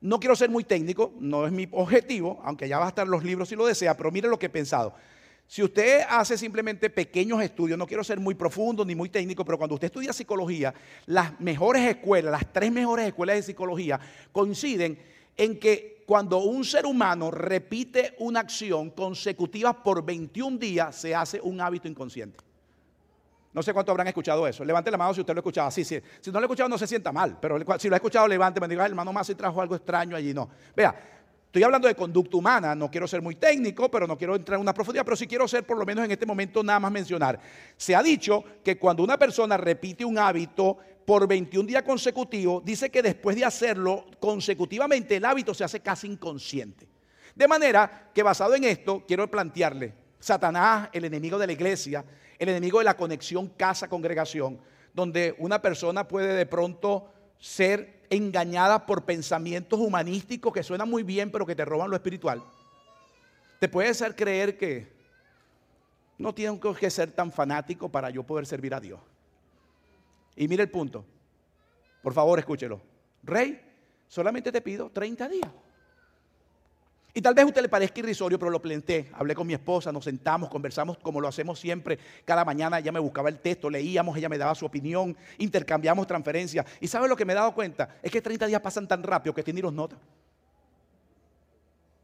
[0.00, 3.24] No quiero ser muy técnico, no es mi objetivo, aunque ya va a estar los
[3.24, 4.94] libros si lo desea, pero mire lo que he pensado.
[5.46, 9.56] Si usted hace simplemente pequeños estudios, no quiero ser muy profundo ni muy técnico, pero
[9.56, 10.74] cuando usted estudia psicología,
[11.06, 13.98] las mejores escuelas, las tres mejores escuelas de psicología
[14.30, 14.98] coinciden
[15.36, 21.40] en que cuando un ser humano repite una acción consecutiva por 21 días, se hace
[21.40, 22.47] un hábito inconsciente.
[23.52, 24.64] No sé cuánto habrán escuchado eso.
[24.64, 25.70] Levante la mano si usted lo ha escuchado.
[25.70, 25.98] Sí, sí.
[26.20, 27.38] Si no lo ha escuchado, no se sienta mal.
[27.40, 28.60] Pero si lo ha escuchado, levante.
[28.60, 30.34] Me diga, hermano más si trajo algo extraño allí.
[30.34, 30.48] No.
[30.76, 30.94] Vea,
[31.46, 32.74] estoy hablando de conducta humana.
[32.74, 35.04] No quiero ser muy técnico, pero no quiero entrar en una profundidad.
[35.04, 37.40] Pero sí quiero ser, por lo menos en este momento, nada más mencionar.
[37.76, 42.90] Se ha dicho que cuando una persona repite un hábito por 21 días consecutivos, dice
[42.90, 46.86] que después de hacerlo consecutivamente, el hábito se hace casi inconsciente.
[47.34, 52.04] De manera que basado en esto, quiero plantearle, Satanás, el enemigo de la iglesia,
[52.38, 54.58] el enemigo de la conexión casa-congregación,
[54.94, 61.30] donde una persona puede de pronto ser engañada por pensamientos humanísticos que suenan muy bien,
[61.30, 62.42] pero que te roban lo espiritual.
[63.60, 64.92] Te puede hacer creer que
[66.16, 69.00] no tengo que ser tan fanático para yo poder servir a Dios.
[70.36, 71.04] Y mire el punto.
[72.02, 72.80] Por favor, escúchelo.
[73.22, 73.60] Rey,
[74.06, 75.50] solamente te pido 30 días.
[77.14, 79.10] Y tal vez a usted le parezca irrisorio, pero lo planteé.
[79.14, 81.98] Hablé con mi esposa, nos sentamos, conversamos como lo hacemos siempre.
[82.24, 86.66] Cada mañana ella me buscaba el texto, leíamos, ella me daba su opinión, intercambiamos transferencias.
[86.80, 87.96] ¿Y sabe lo que me he dado cuenta?
[88.02, 89.96] Es que 30 días pasan tan rápido que tiene los nota.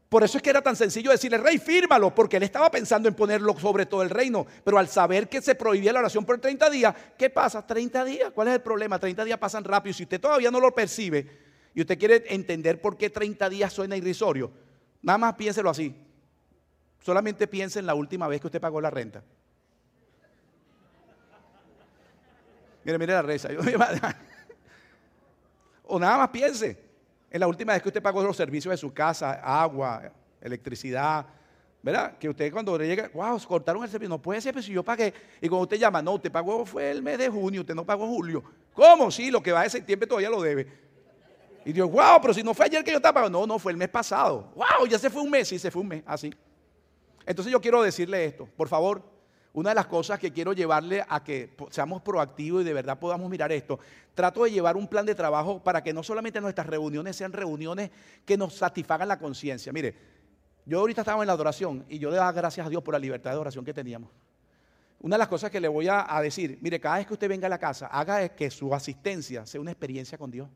[0.09, 3.15] Por eso es que era tan sencillo decirle, rey, fírmalo, porque él estaba pensando en
[3.15, 4.45] ponerlo sobre todo el reino.
[4.63, 7.65] Pero al saber que se prohibía la oración por 30 días, ¿qué pasa?
[7.65, 8.99] 30 días, ¿cuál es el problema?
[8.99, 9.91] 30 días pasan rápido.
[9.91, 11.27] Y si usted todavía no lo percibe
[11.73, 14.51] y usted quiere entender por qué 30 días suena irrisorio,
[15.05, 15.95] Nada más piénselo así.
[16.99, 19.23] Solamente piense en la última vez que usted pagó la renta.
[22.83, 23.49] Mire, mire la reza.
[25.83, 26.83] o nada más piense
[27.29, 31.27] en la última vez que usted pagó los servicios de su casa, agua, electricidad,
[31.83, 32.17] ¿verdad?
[32.17, 34.81] Que usted cuando le llega, wow, cortaron el servicio, no puede ser, pero si yo
[34.81, 37.85] pagué, y cuando usted llama, no, usted pagó fue el mes de junio, usted no
[37.85, 38.43] pagó julio.
[38.73, 39.11] ¿Cómo?
[39.11, 40.84] Sí, lo que va de septiembre todavía lo debe.
[41.65, 43.27] Y Dios, wow, pero si no fue ayer que yo estaba.
[43.27, 44.51] No, no, fue el mes pasado.
[44.55, 45.47] Wow, ya se fue un mes.
[45.47, 46.31] Sí, se fue un mes, así.
[47.25, 49.01] Entonces yo quiero decirle esto, por favor,
[49.51, 53.29] una de las cosas que quiero llevarle a que seamos proactivos y de verdad podamos
[53.31, 53.79] mirar esto,
[54.13, 57.89] trato de llevar un plan de trabajo para que no solamente nuestras reuniones sean reuniones
[58.25, 59.73] que nos satisfagan la conciencia.
[59.73, 59.95] Mire,
[60.65, 62.99] yo ahorita estaba en la adoración y yo le daba gracias a Dios por la
[62.99, 64.11] libertad de oración que teníamos.
[64.99, 67.29] Una de las cosas que le voy a, a decir, mire, cada vez que usted
[67.29, 70.49] venga a la casa, haga que su asistencia sea una experiencia con Dios.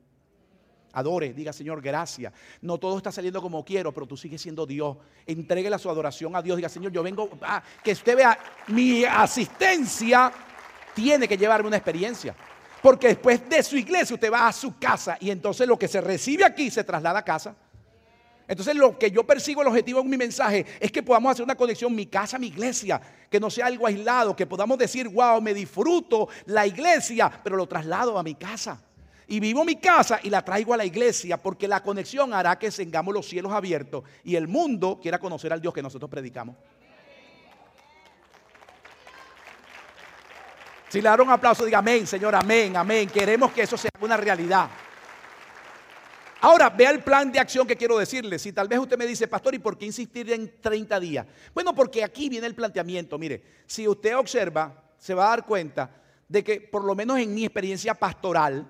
[0.94, 2.34] Adore, diga Señor, gracias.
[2.62, 4.98] No todo está saliendo como quiero, pero tú sigues siendo Dios.
[5.26, 6.58] Entréguele su adoración a Dios.
[6.58, 7.30] Diga Señor, yo vengo
[7.84, 10.32] que usted vea mi asistencia
[10.96, 12.36] tiene que llevarme una experiencia.
[12.82, 16.02] Porque después de su iglesia usted va a su casa y entonces lo que se
[16.02, 17.56] recibe aquí se traslada a casa.
[18.48, 21.56] Entonces lo que yo persigo, el objetivo en mi mensaje es que podamos hacer una
[21.56, 23.00] conexión mi casa, mi iglesia,
[23.30, 27.68] que no sea algo aislado, que podamos decir, wow, me disfruto la iglesia, pero lo
[27.68, 28.82] traslado a mi casa
[29.30, 32.72] y vivo mi casa y la traigo a la iglesia porque la conexión hará que
[32.72, 36.56] tengamos los cielos abiertos y el mundo quiera conocer al Dios que nosotros predicamos.
[40.90, 43.08] Si le dan un aplauso, diga amén, Señor, amén, amén.
[43.08, 44.68] Queremos que eso sea una realidad.
[46.42, 48.40] Ahora, vea el plan de acción que quiero decirle.
[48.40, 51.28] Si tal vez usted me dice, pastor, ¿y por qué insistir en 30 días?
[51.54, 53.20] Bueno, porque aquí viene el planteamiento.
[53.20, 55.92] Mire, si usted observa, se va a dar cuenta
[56.28, 58.66] de que por lo menos en mi experiencia pastoral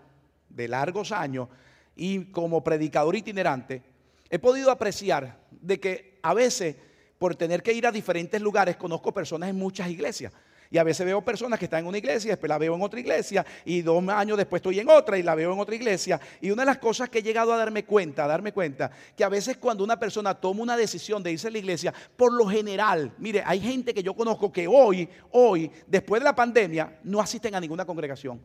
[0.49, 1.47] de largos años
[1.95, 3.83] y como predicador itinerante,
[4.29, 6.75] he podido apreciar de que a veces
[7.17, 10.31] por tener que ir a diferentes lugares conozco personas en muchas iglesias.
[10.71, 12.99] Y a veces veo personas que están en una iglesia, después la veo en otra
[12.99, 16.19] iglesia, y dos años después estoy en otra y la veo en otra iglesia.
[16.41, 19.23] Y una de las cosas que he llegado a darme cuenta, a darme cuenta, que
[19.23, 22.45] a veces cuando una persona toma una decisión de irse a la iglesia, por lo
[22.47, 27.19] general, mire, hay gente que yo conozco que hoy, hoy, después de la pandemia, no
[27.19, 28.39] asisten a ninguna congregación.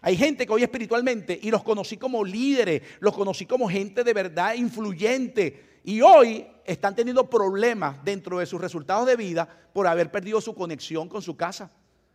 [0.00, 4.12] Hay gente que hoy espiritualmente, y los conocí como líderes, los conocí como gente de
[4.12, 10.10] verdad influyente, y hoy están teniendo problemas dentro de sus resultados de vida por haber
[10.10, 11.70] perdido su conexión con su casa,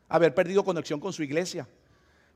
[0.08, 1.68] haber perdido conexión con su iglesia.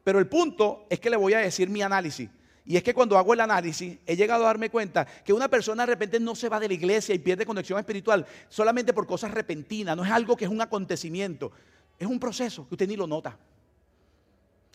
[0.04, 2.30] Pero el punto es que le voy a decir mi análisis.
[2.66, 5.84] Y es que cuando hago el análisis he llegado a darme cuenta que una persona
[5.84, 9.32] de repente no se va de la iglesia y pierde conexión espiritual solamente por cosas
[9.32, 9.96] repentinas.
[9.96, 11.52] No es algo que es un acontecimiento.
[11.98, 13.38] Es un proceso que usted ni lo nota.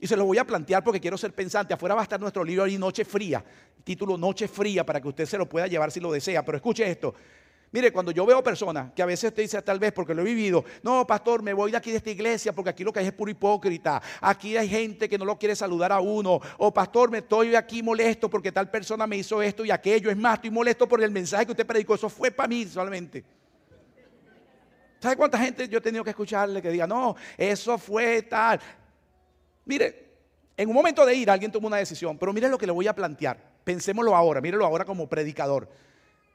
[0.02, 1.72] Y se lo voy a plantear porque quiero ser pensante.
[1.72, 3.44] Afuera va a estar nuestro libro ahí, Noche Fría.
[3.84, 6.44] Título Noche Fría para que usted se lo pueda llevar si lo desea.
[6.44, 7.14] Pero escuche esto.
[7.70, 10.24] Mire, cuando yo veo personas que a veces usted dice tal vez porque lo he
[10.24, 13.06] vivido, no, pastor, me voy de aquí de esta iglesia porque aquí lo que hay
[13.06, 14.02] es puro hipócrita.
[14.20, 16.40] Aquí hay gente que no lo quiere saludar a uno.
[16.58, 20.10] O pastor, me estoy aquí molesto porque tal persona me hizo esto y aquello.
[20.10, 21.94] Es más, estoy molesto por el mensaje que usted predicó.
[21.94, 23.22] Eso fue para mí solamente.
[24.98, 28.60] ¿Sabe cuánta gente yo he tenido que escucharle que diga, no, eso fue tal?
[29.64, 30.12] Mire,
[30.56, 32.86] en un momento de ir alguien tomó una decisión, pero mire lo que le voy
[32.86, 33.52] a plantear.
[33.64, 35.68] Pensémoslo ahora, mírelo ahora como predicador.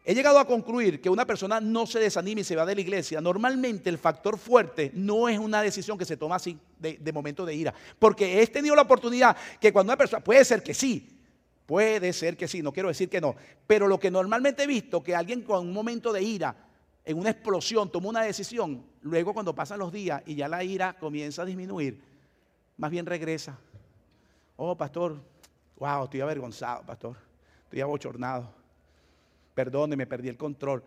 [0.09, 2.79] He llegado a concluir que una persona no se desanime y se va de la
[2.79, 3.19] iglesia.
[3.19, 7.45] Normalmente el factor fuerte no es una decisión que se toma así de, de, momento
[7.45, 7.73] de ira.
[7.99, 11.19] Porque he tenido la oportunidad que cuando una persona, puede ser que sí,
[11.65, 13.35] puede ser que sí, no quiero decir que no.
[13.67, 16.55] Pero lo que normalmente he visto, que alguien con un momento de ira,
[17.03, 20.95] en una explosión, toma una decisión, luego cuando pasan los días y ya la ira
[20.97, 22.01] comienza a disminuir,
[22.77, 23.57] más bien regresa.
[24.55, 25.21] Oh, pastor,
[25.77, 27.17] wow, estoy avergonzado, pastor.
[27.63, 28.49] Estoy abochornado.
[29.53, 30.83] Perdone, me perdí el control.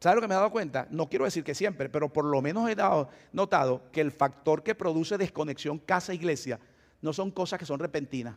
[0.00, 0.88] ¿Sabe lo que me he dado cuenta?
[0.90, 4.62] No quiero decir que siempre, pero por lo menos he dado, notado que el factor
[4.62, 6.58] que produce desconexión casa-iglesia
[7.00, 8.34] no son cosas que son repentinas.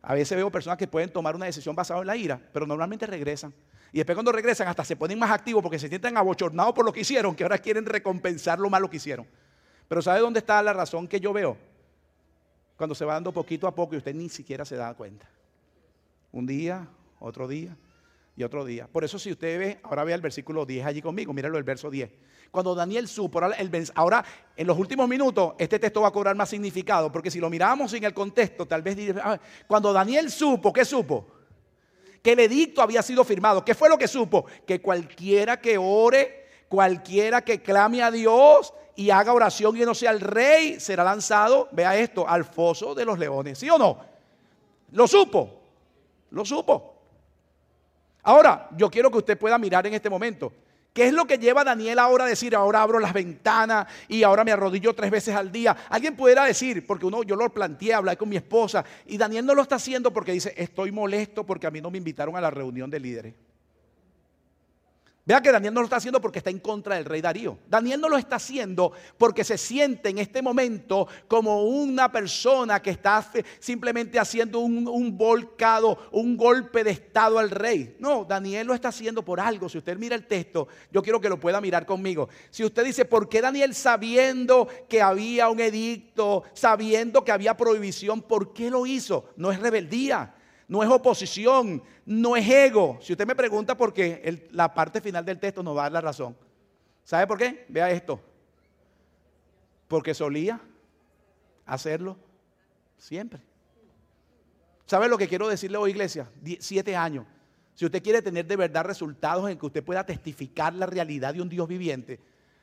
[0.00, 3.06] A veces veo personas que pueden tomar una decisión basada en la ira, pero normalmente
[3.06, 3.52] regresan.
[3.92, 6.92] Y después cuando regresan hasta se ponen más activos porque se sienten abochornados por lo
[6.92, 9.26] que hicieron, que ahora quieren recompensar lo malo que hicieron.
[9.88, 11.56] Pero ¿sabe dónde está la razón que yo veo?
[12.76, 15.28] Cuando se va dando poquito a poco y usted ni siquiera se da cuenta.
[16.32, 17.76] Un día, otro día
[18.36, 18.86] y otro día.
[18.86, 21.90] Por eso si usted ve, ahora ve el versículo 10 allí conmigo, míralo el verso
[21.90, 22.10] 10.
[22.50, 23.40] Cuando Daniel supo,
[23.94, 24.24] ahora,
[24.56, 27.92] en los últimos minutos este texto va a cobrar más significado, porque si lo miramos
[27.94, 31.26] en el contexto, tal vez ah, cuando Daniel supo, ¿qué supo?
[32.22, 33.64] Que el edicto había sido firmado.
[33.64, 34.46] ¿Qué fue lo que supo?
[34.66, 40.10] Que cualquiera que ore, cualquiera que clame a Dios, y haga oración y no sea
[40.10, 43.58] el rey, será lanzado, vea esto, al foso de los leones.
[43.58, 43.98] ¿Sí o no?
[44.92, 45.60] Lo supo,
[46.30, 46.94] lo supo.
[48.22, 50.52] Ahora, yo quiero que usted pueda mirar en este momento.
[50.92, 54.22] ¿Qué es lo que lleva a Daniel ahora a decir, ahora abro las ventanas y
[54.22, 55.76] ahora me arrodillo tres veces al día?
[55.90, 59.54] Alguien pudiera decir, porque uno, yo lo planteé, hablé con mi esposa, y Daniel no
[59.54, 62.50] lo está haciendo porque dice, estoy molesto porque a mí no me invitaron a la
[62.50, 63.34] reunión de líderes.
[65.26, 67.58] Vea que Daniel no lo está haciendo porque está en contra del rey Darío.
[67.68, 72.90] Daniel no lo está haciendo porque se siente en este momento como una persona que
[72.90, 77.96] está simplemente haciendo un, un, volcado, un golpe de estado al rey.
[77.98, 79.68] No, Daniel lo está haciendo por algo.
[79.68, 82.28] Si usted mira el texto, yo quiero que lo pueda mirar conmigo.
[82.50, 88.22] Si usted dice, ¿por qué Daniel sabiendo que había un edicto, sabiendo que había prohibición,
[88.22, 89.30] ¿por qué lo hizo?
[89.36, 90.36] No es rebeldía
[90.68, 92.98] no es oposición, no es ego.
[93.00, 95.92] Si usted me pregunta por qué, la parte final del texto nos va a dar
[95.92, 96.36] la razón.
[97.04, 97.64] ¿Sabe por qué?
[97.68, 98.20] Vea esto.
[99.86, 100.60] Porque solía
[101.64, 102.16] hacerlo
[102.98, 103.40] siempre.
[104.86, 106.28] ¿Sabe lo que quiero decirle hoy, iglesia?
[106.58, 107.26] siete años.
[107.74, 111.42] Si usted quiere tener de verdad resultados en que usted pueda testificar la realidad de
[111.42, 112.18] un Dios viviente,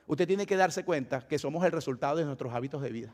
[0.08, 3.14] usted tiene que darse cuenta que somos el resultado de nuestros hábitos de vida.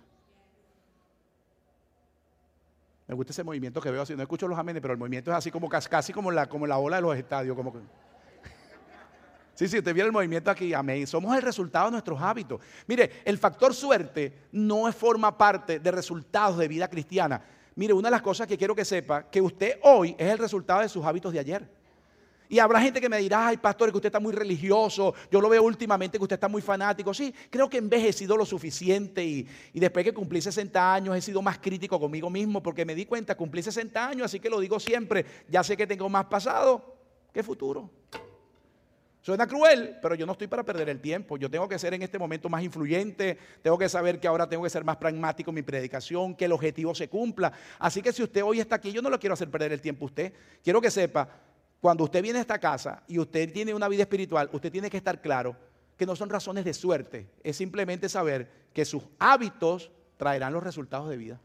[3.09, 4.15] Me gusta ese movimiento que veo así.
[4.15, 6.77] No escucho los amenes, pero el movimiento es así como casi como la, como la
[6.77, 7.55] ola de los estadios.
[7.55, 7.73] Como
[9.55, 11.07] Sí, sí, usted viene el movimiento aquí, amén.
[11.07, 12.61] Somos el resultado de nuestros hábitos.
[12.85, 17.41] Mire, el factor suerte no forma parte de resultados de vida cristiana.
[17.73, 20.81] Mire, una de las cosas que quiero que sepa, que usted hoy es el resultado
[20.81, 21.67] de sus hábitos de ayer.
[22.51, 25.49] Y habrá gente que me dirá, ay pastor, que usted está muy religioso, yo lo
[25.49, 27.13] veo últimamente que usted está muy fanático.
[27.13, 31.43] Sí, creo que he envejecido lo suficiente y, después que cumplí 60 años he sido
[31.43, 34.79] más crítico conmigo mismo porque me di cuenta, cumplí 60 años, así que lo digo
[34.79, 36.97] siempre, ya sé que tengo más pasado
[37.31, 37.91] que futuro.
[39.21, 41.37] Suena cruel, pero yo no estoy para perder el tiempo.
[41.37, 44.63] Yo tengo que ser en este momento más influyente, tengo que saber que ahora tengo
[44.63, 47.51] que ser más pragmático en mi predicación, que el objetivo se cumpla.
[47.77, 50.05] Así que si usted hoy está aquí, yo no lo quiero hacer perder el tiempo
[50.05, 50.33] a usted.
[50.63, 51.29] Quiero que sepa
[51.81, 54.97] cuando usted viene a esta casa y usted tiene una vida espiritual, usted tiene que
[54.97, 55.55] estar claro
[55.97, 61.09] que no son razones de suerte, es simplemente saber que sus hábitos traerán los resultados
[61.09, 61.39] de vida.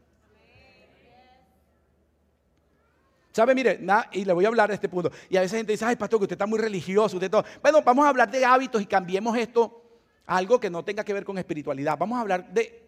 [3.31, 3.53] ¿Sabe?
[3.53, 3.81] Mire,
[4.13, 5.11] y le voy a hablar de este punto.
[5.29, 7.43] Y a veces gente dice, ay, pastor, que usted está muy religioso, usted todo.
[7.61, 9.83] Bueno, vamos a hablar de hábitos y cambiemos esto
[10.25, 11.97] a algo que no tenga que ver con espiritualidad.
[11.97, 12.87] Vamos a hablar de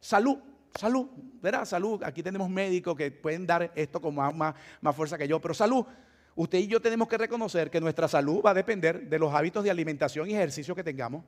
[0.00, 0.36] salud.
[0.74, 1.06] Salud,
[1.40, 1.64] ¿verdad?
[1.64, 2.02] Salud.
[2.02, 5.86] Aquí tenemos médicos que pueden dar esto con más, más fuerza que yo, pero salud.
[6.36, 9.62] Usted y yo tenemos que reconocer que nuestra salud va a depender de los hábitos
[9.62, 11.24] de alimentación y ejercicio que tengamos.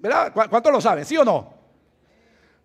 [0.00, 0.32] ¿Verdad?
[0.32, 1.04] ¿Cuántos lo saben?
[1.04, 1.57] ¿Sí o no?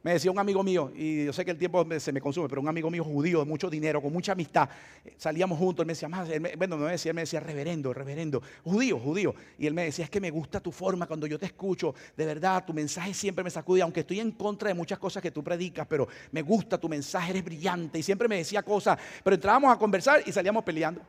[0.03, 2.59] Me decía un amigo mío, y yo sé que el tiempo se me consume, pero
[2.59, 4.67] un amigo mío judío de mucho dinero, con mucha amistad,
[5.15, 8.43] salíamos juntos, él me decía, más, bueno, no me decía, él me decía, reverendo, reverendo,
[8.65, 9.33] judío, judío.
[9.57, 12.25] Y él me decía, es que me gusta tu forma cuando yo te escucho, de
[12.25, 15.41] verdad, tu mensaje siempre me sacude, aunque estoy en contra de muchas cosas que tú
[15.41, 17.97] predicas, pero me gusta tu mensaje, eres brillante.
[17.97, 21.01] Y siempre me decía cosas, pero entrábamos a conversar y salíamos peleando.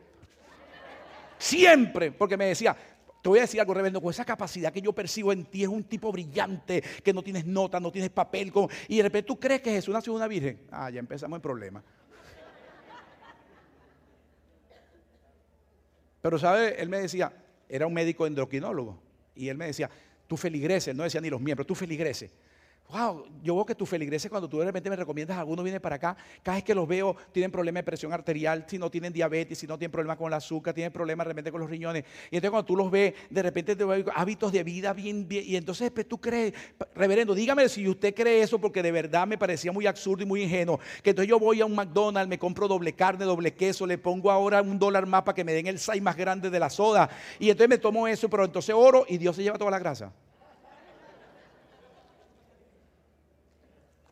[1.36, 2.76] Siempre, porque me decía,
[3.24, 5.68] te voy a decir algo, reverendo, con esa capacidad que yo percibo en ti es
[5.70, 8.52] un tipo brillante, que no tienes nota, no tienes papel,
[8.86, 10.60] y de repente tú crees que Jesús nació de una virgen.
[10.70, 11.82] Ah, ya empezamos el problema.
[16.20, 16.78] Pero, ¿sabe?
[16.78, 17.32] Él me decía,
[17.66, 19.00] era un médico endocrinólogo,
[19.34, 19.88] y él me decía,
[20.26, 22.30] tú feligreses, no decía ni los miembros, tú feligreses
[22.90, 25.96] wow, yo veo que tu feligreses cuando tú de repente me recomiendas alguno viene para
[25.96, 29.58] acá, cada vez que los veo tienen problemas de presión arterial, si no tienen diabetes,
[29.58, 32.04] si no tienen problemas con el azúcar, tienen problemas de repente con los riñones.
[32.30, 35.44] Y entonces cuando tú los ves, de repente te veo hábitos de vida bien, bien.
[35.46, 36.54] Y entonces pues, tú crees,
[36.94, 40.42] reverendo, dígame si usted cree eso porque de verdad me parecía muy absurdo y muy
[40.42, 40.78] ingenuo.
[41.02, 44.30] Que entonces yo voy a un McDonald's, me compro doble carne, doble queso, le pongo
[44.30, 47.10] ahora un dólar más para que me den el size más grande de la soda.
[47.38, 50.12] Y entonces me tomo eso, pero entonces oro y Dios se lleva toda la grasa.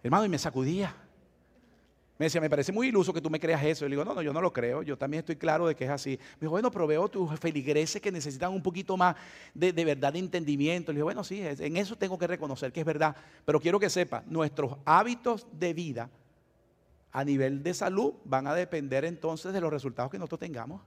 [0.03, 0.95] Hermano, y me sacudía.
[2.19, 3.85] Me decía, me parece muy iluso que tú me creas eso.
[3.85, 4.83] Y le digo, no, no, yo no lo creo.
[4.83, 6.11] Yo también estoy claro de que es así.
[6.35, 9.17] Me dijo, bueno, pero veo tus feligreses que necesitan un poquito más
[9.55, 10.93] de, verdad de entendimiento.
[10.93, 13.17] Le digo, bueno, sí, en eso tengo que reconocer que es verdad.
[13.45, 16.11] Pero quiero que sepa, nuestros hábitos de vida
[17.11, 20.81] a nivel de salud van a depender entonces de los resultados que nosotros tengamos.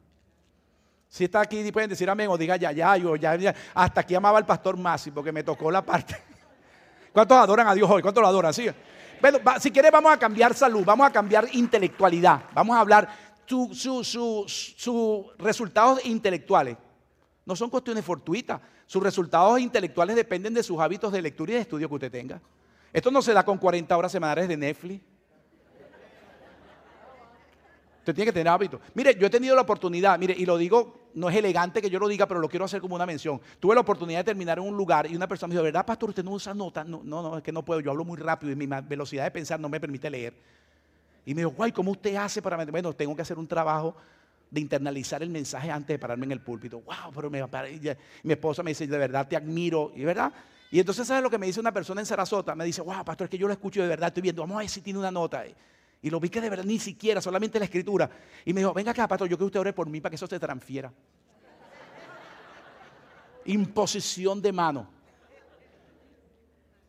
[1.10, 3.56] Si está aquí, pueden decir amén o diga ya, ya, ya, ya.
[3.74, 6.16] Hasta aquí amaba al pastor Masi porque me tocó la parte.
[7.14, 8.02] ¿Cuántos adoran a Dios hoy?
[8.02, 8.54] ¿Cuántos lo adoran?
[8.54, 8.68] Sí.
[9.22, 13.10] Bueno, si quiere vamos a cambiar salud, vamos a cambiar intelectualidad, vamos a hablar
[13.46, 14.18] sus
[15.38, 16.78] resultados intelectuales.
[17.46, 21.62] No son cuestiones fortuitas, sus resultados intelectuales dependen de sus hábitos de lectura y de
[21.62, 22.42] estudio que usted tenga.
[22.92, 25.04] Esto no se da con 40 horas semanales de Netflix.
[28.00, 28.80] Usted tiene que tener hábitos.
[28.94, 31.98] Mire, yo he tenido la oportunidad, mire, y lo digo, no es elegante que yo
[31.98, 33.42] lo diga, pero lo quiero hacer como una mención.
[33.60, 36.10] Tuve la oportunidad de terminar en un lugar y una persona me dijo, ¿verdad, pastor?
[36.10, 36.86] Usted no usa notas.
[36.86, 39.60] No, no, es que no puedo, yo hablo muy rápido y mi velocidad de pensar
[39.60, 40.34] no me permite leer.
[41.26, 42.64] Y me dijo, guay, ¿cómo usted hace para...
[42.66, 43.96] Bueno, tengo que hacer un trabajo
[44.52, 46.82] de internalizar el mensaje antes de pararme en el púlpito.
[46.82, 47.44] Wow, pero me,
[48.24, 50.32] mi esposa me dice, de verdad te admiro, y verdad.
[50.70, 52.56] Y entonces, ¿sabes lo que me dice una persona en Sarasota?
[52.56, 54.60] Me dice, wow, pastor, es que yo lo escucho de verdad, estoy viendo, vamos a
[54.60, 55.40] ver si tiene una nota.
[55.40, 55.56] ahí.
[56.06, 58.08] Y lo vi que de verdad ni siquiera, solamente la escritura.
[58.46, 60.18] Y me dijo, venga acá, pastor, yo quiero que usted ore por mí para que
[60.18, 60.94] eso se transfiera.
[63.46, 64.88] Imposición de mano.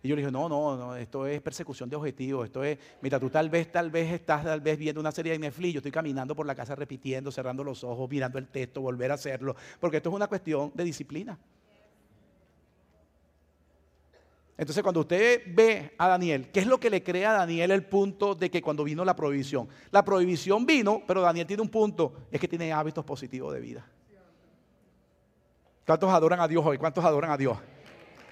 [0.03, 3.19] Y yo le dije, no, no, no, esto es persecución de objetivos, esto es, mira,
[3.19, 5.93] tú tal vez, tal vez estás tal vez viendo una serie de Netflix, yo estoy
[5.93, 9.97] caminando por la casa repitiendo, cerrando los ojos, mirando el texto, volver a hacerlo, porque
[9.97, 11.39] esto es una cuestión de disciplina.
[14.59, 17.85] Entonces, cuando usted ve a Daniel, ¿qué es lo que le crea a Daniel el
[17.85, 19.69] punto de que cuando vino la prohibición?
[19.91, 23.87] La prohibición vino, pero Daniel tiene un punto, es que tiene hábitos positivos de vida.
[25.87, 26.79] ¿Cuántos adoran a Dios hoy?
[26.79, 27.59] ¿Cuántos adoran a Dios?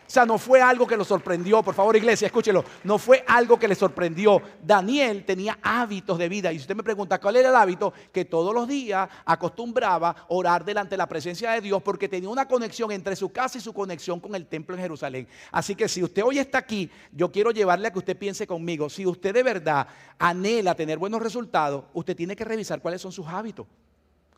[0.07, 3.59] O sea, no fue algo que lo sorprendió, por favor iglesia, escúchelo, no fue algo
[3.59, 4.41] que le sorprendió.
[4.63, 8.25] Daniel tenía hábitos de vida y si usted me pregunta cuál era el hábito, que
[8.27, 12.93] todos los días acostumbraba orar delante de la presencia de Dios porque tenía una conexión
[12.93, 15.27] entre su casa y su conexión con el templo en Jerusalén.
[15.51, 18.91] Así que si usted hoy está aquí, yo quiero llevarle a que usted piense conmigo,
[18.91, 19.87] si usted de verdad
[20.19, 23.67] anhela tener buenos resultados, usted tiene que revisar cuáles son sus hábitos.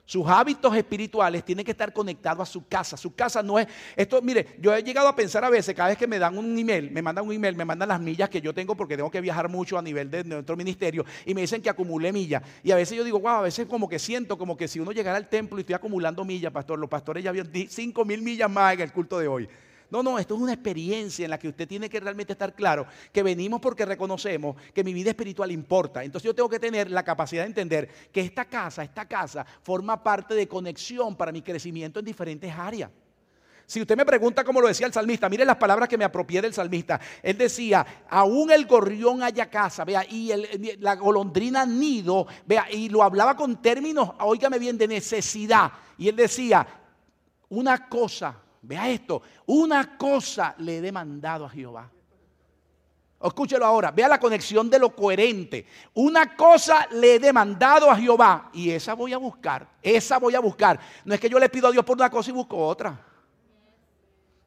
[0.07, 2.96] Sus hábitos espirituales tienen que estar conectados a su casa.
[2.96, 3.66] Su casa no es.
[3.96, 6.57] Esto, mire, yo he llegado a pensar a veces, cada vez que me dan un
[6.57, 9.20] email, me mandan un email, me mandan las millas que yo tengo porque tengo que
[9.20, 12.40] viajar mucho a nivel de nuestro ministerio y me dicen que acumule millas.
[12.62, 14.92] Y a veces yo digo, wow, a veces como que siento como que si uno
[14.92, 18.48] llegara al templo y estoy acumulando millas, pastor, los pastores ya habían 5 mil millas
[18.48, 19.48] más en el culto de hoy.
[19.91, 22.87] No, no, esto es una experiencia en la que usted tiene que realmente estar claro
[23.12, 26.03] que venimos porque reconocemos que mi vida espiritual importa.
[26.03, 30.03] Entonces yo tengo que tener la capacidad de entender que esta casa, esta casa forma
[30.03, 32.91] parte de conexión para mi crecimiento en diferentes áreas.
[33.66, 36.41] Si usted me pregunta cómo lo decía el salmista, mire las palabras que me apropié
[36.41, 37.01] del salmista.
[37.20, 40.30] Él decía, aún el gorrión haya casa, vea, y
[40.78, 45.72] la golondrina nido, vea, y lo hablaba con términos, oígame bien, de necesidad.
[45.99, 46.64] Y él decía,
[47.49, 51.90] una cosa Vea esto, una cosa le he demandado a Jehová.
[53.22, 55.66] Escúchelo ahora, vea la conexión de lo coherente.
[55.94, 60.40] Una cosa le he demandado a Jehová y esa voy a buscar, esa voy a
[60.40, 60.78] buscar.
[61.04, 62.98] No es que yo le pido a Dios por una cosa y busco otra.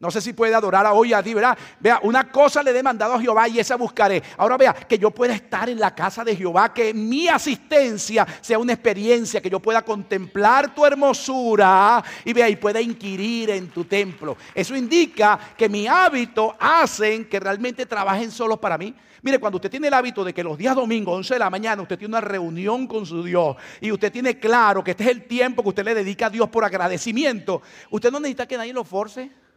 [0.02, 1.58] No sé si puede adorar a hoy a ti, ¿verdad?
[1.78, 4.24] Vea, una cosa le he demandado a Jehová y esa buscaré.
[4.38, 8.60] Ahora vea, que yo pueda estar en la casa de Jehová, que mi asistencia sea
[8.60, 13.84] una experiencia, que yo pueda contemplar tu hermosura y vea, y pueda inquirir en tu
[13.84, 14.38] templo.
[14.56, 18.95] Eso indica que mi hábito hacen que realmente trabajen solos para mí.
[19.22, 21.82] Mire, cuando usted tiene el hábito de que los días domingos, 11 de la mañana,
[21.82, 25.28] usted tiene una reunión con su Dios y usted tiene claro que este es el
[25.28, 28.86] tiempo que usted le dedica a Dios por agradecimiento, usted no necesita que nadie lo
[28.86, 29.49] force.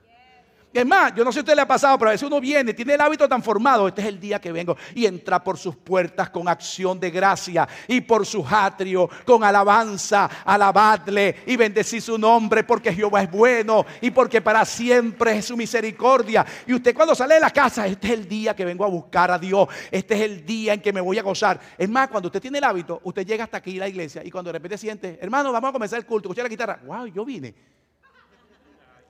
[0.72, 2.72] Es más, yo no sé si usted le ha pasado, pero a veces uno viene,
[2.72, 5.76] tiene el hábito tan formado, este es el día que vengo, y entra por sus
[5.76, 12.16] puertas con acción de gracia y por su atrio con alabanza, alabadle y bendecir su
[12.16, 16.46] nombre porque Jehová es bueno y porque para siempre es su misericordia.
[16.66, 19.30] Y usted cuando sale de la casa, este es el día que vengo a buscar
[19.30, 21.60] a Dios, este es el día en que me voy a gozar.
[21.76, 24.30] Es más, cuando usted tiene el hábito, usted llega hasta aquí a la iglesia y
[24.30, 27.26] cuando de repente siente, hermano, vamos a comenzar el culto, escucha la guitarra, wow, yo
[27.26, 27.54] vine.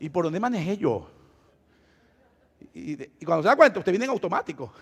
[0.00, 1.21] ¿Y por dónde manejé yo?
[2.74, 4.72] Y, cuando se da cuenta, usted viene en automático.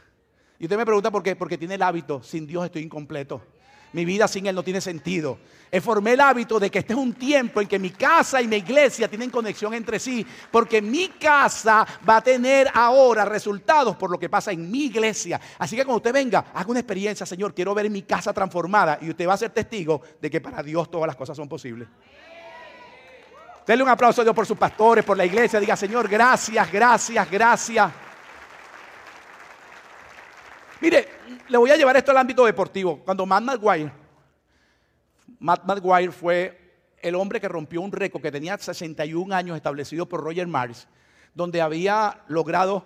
[0.59, 1.37] Y usted me pregunta por qué.
[1.37, 3.43] Porque tiene el hábito, sin Dios estoy incompleto.
[3.93, 5.39] Mi vida sin Él no tiene sentido.
[5.81, 8.57] Formé el hábito de que este es un tiempo en que mi casa y mi
[8.57, 14.19] iglesia tienen conexión entre sí, porque mi casa va a tener ahora resultados por lo
[14.19, 15.41] que pasa en mi iglesia.
[15.59, 19.11] Así que cuando usted venga, haga una experiencia, Señor, quiero ver mi casa transformada y
[19.11, 21.89] usted va a ser testigo de que para Dios todas las cosas son posibles.
[23.71, 25.61] Denle un aplauso a Dios por sus pastores, por la iglesia.
[25.61, 27.93] Diga, Señor, gracias, gracias, gracias.
[30.81, 31.09] Mire,
[31.49, 32.99] le voy a llevar esto al ámbito deportivo.
[33.05, 33.93] Cuando Matt McGuire,
[35.39, 40.25] Matt McGuire fue el hombre que rompió un récord que tenía 61 años establecido por
[40.25, 40.89] Roger Mars,
[41.33, 42.85] donde había logrado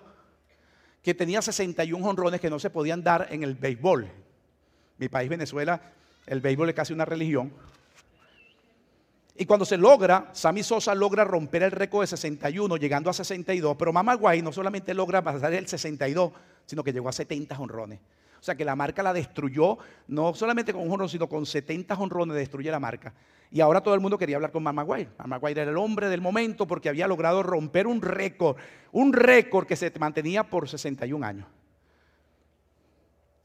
[1.01, 4.07] que tenía 61 honrones que no se podían dar en el béisbol.
[4.99, 5.80] Mi país, Venezuela,
[6.26, 7.55] el béisbol es casi una religión.
[9.37, 13.76] Y cuando se logra, Sammy Sosa logra romper el récord de 61, llegando a 62,
[13.76, 16.32] pero Mama Guay no solamente logra pasar el 62,
[16.66, 17.99] sino que llegó a 70 honrones.
[18.39, 19.78] O sea que la marca la destruyó,
[20.09, 23.12] no solamente con un honrón, sino con 70 honrones destruye la marca.
[23.51, 25.09] Y ahora todo el mundo quería hablar con Mama Guay.
[25.18, 28.57] Mama Guay era el hombre del momento porque había logrado romper un récord,
[28.93, 31.47] un récord que se mantenía por 61 años.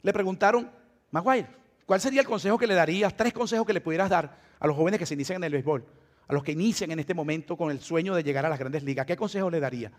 [0.02, 0.70] Le preguntaron,
[1.12, 1.48] Maguire,
[1.90, 3.18] ¿cuál sería el consejo que le darías?
[3.18, 5.84] Tres consejos que le pudieras dar a los jóvenes que se inician en el béisbol,
[6.28, 8.84] a los que inician en este momento con el sueño de llegar a las grandes
[8.84, 9.92] ligas, ¿qué consejo le daría?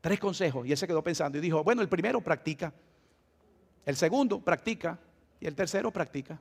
[0.00, 0.66] Tres consejos.
[0.66, 2.72] Y él se quedó pensando y dijo, bueno, el primero practica,
[3.86, 4.98] el segundo practica
[5.38, 6.36] y el tercero practica.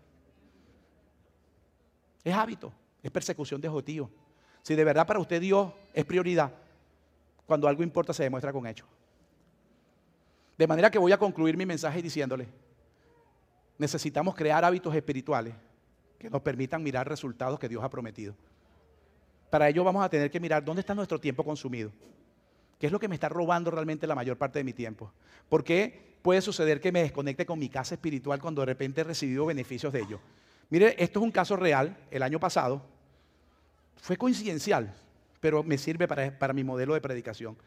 [2.23, 2.73] Es hábito,
[3.03, 4.09] es persecución de objetivo.
[4.63, 6.51] Si de verdad para usted Dios es prioridad,
[7.45, 8.87] cuando algo importa se demuestra con hechos.
[10.57, 12.47] De manera que voy a concluir mi mensaje diciéndole,
[13.79, 15.55] necesitamos crear hábitos espirituales
[16.19, 18.35] que nos permitan mirar resultados que Dios ha prometido.
[19.49, 21.91] Para ello vamos a tener que mirar dónde está nuestro tiempo consumido.
[22.77, 25.11] ¿Qué es lo que me está robando realmente la mayor parte de mi tiempo?
[25.47, 29.03] ¿Por qué puede suceder que me desconecte con mi casa espiritual cuando de repente he
[29.03, 30.19] recibido beneficios de ello?
[30.69, 31.97] Mire, esto es un caso real.
[32.11, 32.81] El año pasado
[33.97, 34.93] fue coincidencial,
[35.39, 37.57] pero me sirve para, para mi modelo de predicación.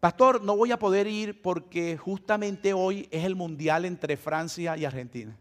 [0.00, 4.84] Pastor, no voy a poder ir porque justamente hoy es el mundial entre Francia y
[4.84, 5.36] Argentina.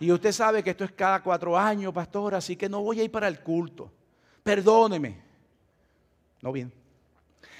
[0.00, 3.04] Y usted sabe que esto es cada cuatro años, pastor, así que no voy a
[3.04, 3.92] ir para el culto.
[4.42, 5.22] Perdóneme.
[6.42, 6.72] No bien.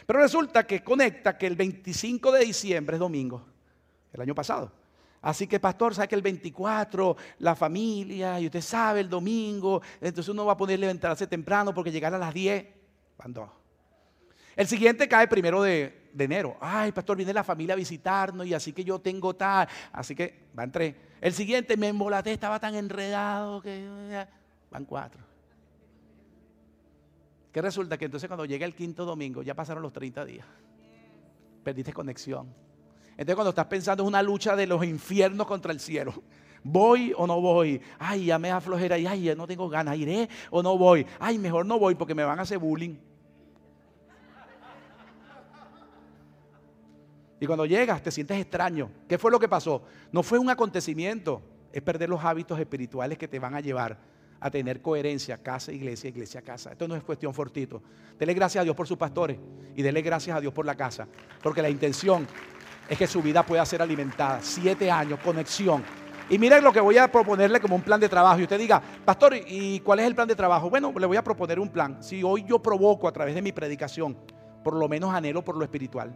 [0.07, 3.45] Pero resulta que conecta que el 25 de diciembre es domingo,
[4.13, 4.73] el año pasado.
[5.23, 10.31] Así que, pastor, sabe que el 24, la familia, y usted sabe, el domingo, entonces
[10.31, 12.67] uno va a poder levantarse temprano porque llegar a las 10.
[13.19, 13.60] ¿Cuándo?
[14.61, 16.55] El siguiente cae primero de, enero.
[16.61, 19.67] Ay, pastor, viene la familia a visitarnos y así que yo tengo tal.
[19.91, 20.95] Así que van tres.
[21.19, 24.27] El siguiente me embolaté, estaba tan enredado que
[24.71, 25.23] van cuatro.
[27.51, 27.97] ¿Qué resulta?
[27.97, 30.47] Que entonces cuando llega el quinto domingo ya pasaron los 30 días.
[31.65, 32.55] Perdiste conexión.
[33.13, 36.13] Entonces cuando estás pensando es una lucha de los infiernos contra el cielo.
[36.63, 37.81] ¿Voy o no voy?
[37.99, 39.97] Ay, ya me da flojera ay, ya no tengo ganas.
[39.97, 41.07] ¿Iré o no voy?
[41.19, 43.09] Ay, mejor no voy porque me van a hacer bullying.
[47.41, 48.91] Y cuando llegas te sientes extraño.
[49.09, 49.83] ¿Qué fue lo que pasó?
[50.13, 51.41] No fue un acontecimiento,
[51.73, 53.99] es perder los hábitos espirituales que te van a llevar
[54.39, 56.73] a tener coherencia, casa, iglesia, iglesia, casa.
[56.73, 57.83] Esto no es cuestión fortito.
[58.19, 59.39] Dele gracias a Dios por sus pastores
[59.75, 61.09] y dele gracias a Dios por la casa,
[61.43, 62.27] porque la intención
[62.89, 64.41] es que su vida pueda ser alimentada.
[64.43, 65.83] Siete años, conexión.
[66.29, 68.39] Y miren lo que voy a proponerle como un plan de trabajo.
[68.39, 70.69] Y usted diga, pastor, ¿y cuál es el plan de trabajo?
[70.69, 72.03] Bueno, le voy a proponer un plan.
[72.03, 74.17] Si hoy yo provoco a través de mi predicación,
[74.63, 76.15] por lo menos anhelo por lo espiritual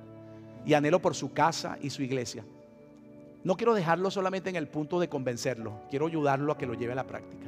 [0.66, 2.44] y anhelo por su casa y su iglesia.
[3.42, 6.92] No quiero dejarlo solamente en el punto de convencerlo, quiero ayudarlo a que lo lleve
[6.92, 7.46] a la práctica.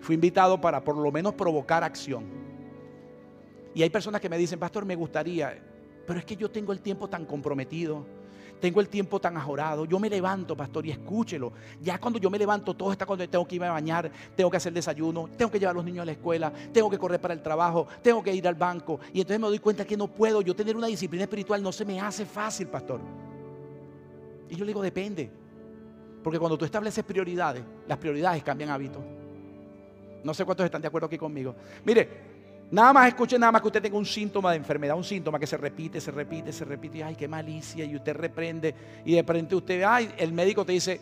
[0.00, 2.24] Fui invitado para por lo menos provocar acción.
[3.74, 5.58] Y hay personas que me dicen, pastor, me gustaría,
[6.06, 8.06] pero es que yo tengo el tiempo tan comprometido,
[8.60, 9.84] tengo el tiempo tan ajorado.
[9.84, 11.52] Yo me levanto, pastor, y escúchelo.
[11.80, 14.56] Ya cuando yo me levanto, todo está cuando tengo que irme a bañar, tengo que
[14.56, 17.34] hacer desayuno, tengo que llevar a los niños a la escuela, tengo que correr para
[17.34, 19.00] el trabajo, tengo que ir al banco.
[19.12, 20.42] Y entonces me doy cuenta que no puedo.
[20.42, 23.00] Yo tener una disciplina espiritual no se me hace fácil, pastor.
[24.48, 25.30] Y yo le digo, depende.
[26.22, 29.02] Porque cuando tú estableces prioridades, las prioridades cambian hábitos.
[30.24, 31.54] No sé cuántos están de acuerdo aquí conmigo.
[31.84, 32.37] Mire,
[32.70, 35.46] nada más escuche nada más que usted tenga un síntoma de enfermedad, un síntoma que
[35.46, 39.22] se repite, se repite, se repite, y ay, qué malicia, y usted reprende, y de
[39.22, 41.00] repente usted, ay, el médico te dice,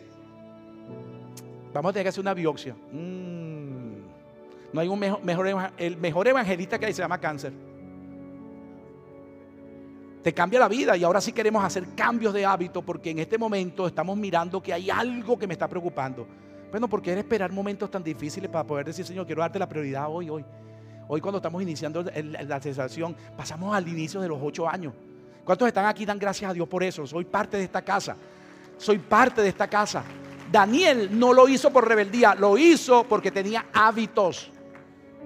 [1.73, 2.73] vamos a tener que hacer una biopsia.
[2.91, 3.77] Mm,
[4.73, 7.53] no hay un mejor, el mejor evangelista que hay se llama cáncer.
[10.23, 13.37] Te cambia la vida y ahora sí queremos hacer cambios de hábito porque en este
[13.37, 16.27] momento estamos mirando que hay algo que me está preocupando.
[16.69, 20.07] Bueno, porque era esperar momentos tan difíciles para poder decir, Señor, quiero darte la prioridad
[20.09, 20.43] hoy, hoy.
[21.09, 24.93] Hoy cuando estamos iniciando la sensación, pasamos al inicio de los ocho años.
[25.45, 26.05] ¿Cuántos están aquí?
[26.05, 27.07] Dan gracias a Dios por eso.
[27.07, 28.17] Soy parte de esta casa.
[28.77, 30.03] Soy parte de esta casa.
[30.51, 34.51] Daniel no lo hizo por rebeldía, lo hizo porque tenía hábitos.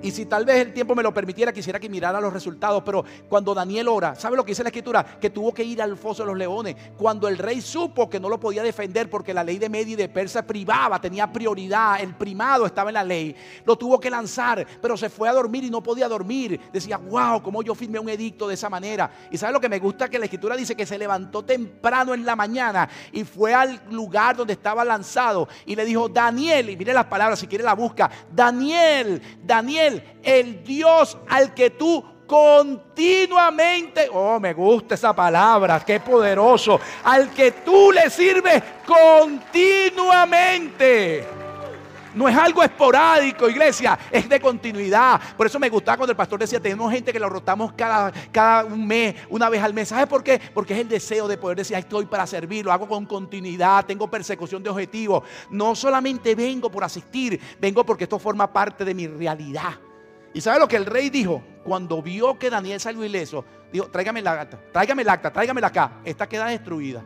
[0.02, 2.82] Y si tal vez el tiempo me lo permitiera, quisiera que mirara los resultados.
[2.84, 5.04] Pero cuando Daniel ora, ¿sabe lo que dice la escritura?
[5.20, 6.76] Que tuvo que ir al foso de los leones.
[6.97, 9.95] Cuando el rey supo que no lo podía defender porque la ley de Media y
[9.95, 13.36] de Persa privaba, tenía prioridad, el primado estaba en la ley,
[13.66, 16.60] lo tuvo que lanzar, pero se fue a dormir y no podía dormir.
[16.72, 19.12] Decía, wow, ¿cómo yo firmé un edicto de esa manera?
[19.30, 20.10] Y ¿sabe lo que me gusta?
[20.10, 24.36] Que la escritura dice que se levantó temprano en la mañana y fue al lugar
[24.36, 28.10] donde estaba lanzado y le dijo, Daniel, y mire las palabras, si quiere la busca,
[28.32, 29.90] Daniel, Daniel
[30.23, 37.51] el Dios al que tú continuamente, oh, me gusta esa palabra, qué poderoso, al que
[37.51, 41.40] tú le sirves continuamente.
[42.14, 45.20] No es algo esporádico, iglesia, es de continuidad.
[45.38, 48.66] Por eso me gustaba cuando el pastor decía, tenemos gente que lo rotamos cada, cada
[48.66, 49.89] un mes, una vez al mes.
[49.89, 50.41] ¿Sabes por qué?
[50.53, 54.09] Porque es el deseo de poder decir, estoy para servir, lo hago con continuidad, tengo
[54.09, 55.24] persecución de objetivos.
[55.49, 59.74] No solamente vengo por asistir, vengo porque esto forma parte de mi realidad.
[60.34, 61.43] ¿Y sabe lo que el rey dijo?
[61.64, 65.68] Cuando vio que Daniel salió ileso, dijo, tráigame la acta, tráigame la acta, tráigame la
[65.68, 65.99] acá.
[66.03, 67.03] Esta queda destruida.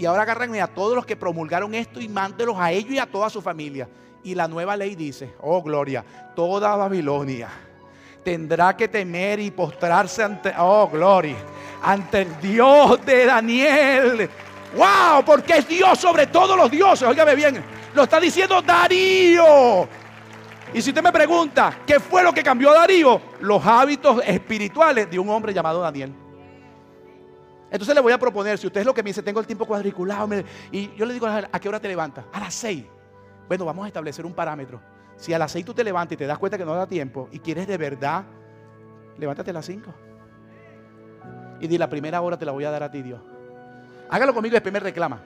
[0.00, 3.04] Y ahora agárrenme a todos los que promulgaron esto y mándelos a ellos y a
[3.04, 3.86] toda su familia.
[4.24, 6.02] Y la nueva ley dice, oh gloria,
[6.34, 7.50] toda Babilonia
[8.24, 11.36] tendrá que temer y postrarse ante, oh gloria,
[11.82, 14.30] ante el Dios de Daniel.
[14.74, 17.06] Wow, porque es Dios sobre todos los dioses.
[17.06, 19.86] Óigame bien, lo está diciendo Darío.
[20.72, 23.20] Y si usted me pregunta, ¿qué fue lo que cambió a Darío?
[23.40, 26.10] Los hábitos espirituales de un hombre llamado Daniel.
[27.70, 29.64] Entonces le voy a proponer, si usted es lo que me dice, tengo el tiempo
[29.64, 30.28] cuadriculado,
[30.72, 32.24] y yo le digo, ¿a qué hora te levantas?
[32.32, 32.84] A las seis.
[33.46, 34.80] Bueno, vamos a establecer un parámetro.
[35.16, 37.28] Si a las seis tú te levantas y te das cuenta que no da tiempo
[37.30, 38.24] y quieres de verdad,
[39.18, 39.94] levántate a las cinco.
[41.60, 43.20] Y di, la primera hora te la voy a dar a ti, Dios.
[44.08, 45.22] Hágalo conmigo y después me reclama.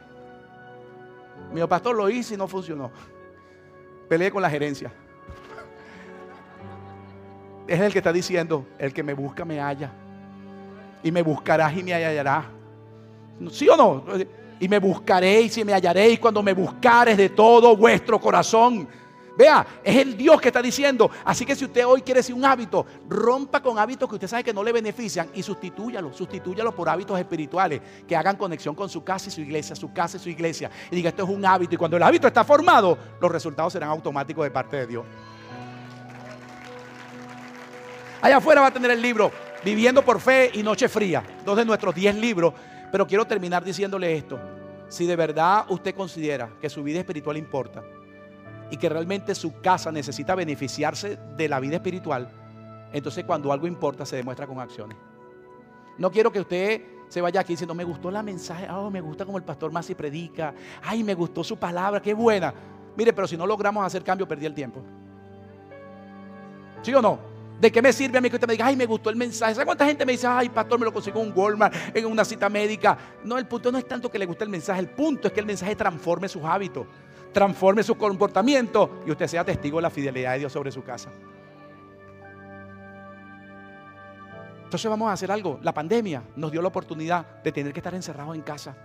[1.52, 2.90] Mi pastor lo hizo y no funcionó.
[4.08, 4.92] Peleé con la gerencia.
[7.66, 9.90] Es el que está diciendo, el que me busca me halla
[11.04, 12.46] y me buscarás y me hallarás.
[13.50, 14.04] ¿Sí o no?
[14.58, 18.88] Y me buscaréis y me hallaréis cuando me buscares de todo vuestro corazón.
[19.36, 21.10] Vea, es el Dios que está diciendo.
[21.24, 24.44] Así que si usted hoy quiere ser un hábito, rompa con hábitos que usted sabe
[24.44, 29.04] que no le benefician y sustitúyalo, sustitúyalo por hábitos espirituales que hagan conexión con su
[29.04, 30.70] casa y su iglesia, su casa y su iglesia.
[30.90, 31.74] Y diga, esto es un hábito.
[31.74, 35.04] Y cuando el hábito está formado, los resultados serán automáticos de parte de Dios.
[38.22, 39.30] Allá afuera va a tener el libro
[39.64, 42.52] Viviendo por fe y Noche Fría, dos de nuestros diez libros.
[42.92, 44.38] Pero quiero terminar diciéndole esto.
[44.88, 47.82] Si de verdad usted considera que su vida espiritual importa,
[48.70, 52.28] y que realmente su casa necesita beneficiarse de la vida espiritual,
[52.92, 54.96] entonces cuando algo importa se demuestra con acciones.
[55.98, 59.24] No quiero que usted se vaya aquí diciendo, me gustó la mensaje, oh, me gusta
[59.24, 62.52] como el pastor Masi predica, ay, me gustó su palabra, qué buena.
[62.96, 64.82] Mire, pero si no logramos hacer cambio, perdí el tiempo.
[66.82, 67.33] ¿Sí o no?
[67.60, 69.54] ¿De qué me sirve a mí que usted me diga, ay, me gustó el mensaje?
[69.54, 72.24] ¿Sabe cuánta gente me dice, ay, pastor, me lo consigo en un Walmart, en una
[72.24, 72.98] cita médica?
[73.22, 75.40] No, el punto no es tanto que le guste el mensaje, el punto es que
[75.40, 76.86] el mensaje transforme sus hábitos,
[77.32, 81.10] transforme su comportamiento y usted sea testigo de la fidelidad de Dios sobre su casa.
[84.64, 85.60] Entonces vamos a hacer algo.
[85.62, 88.76] La pandemia nos dio la oportunidad de tener que estar encerrados en casa.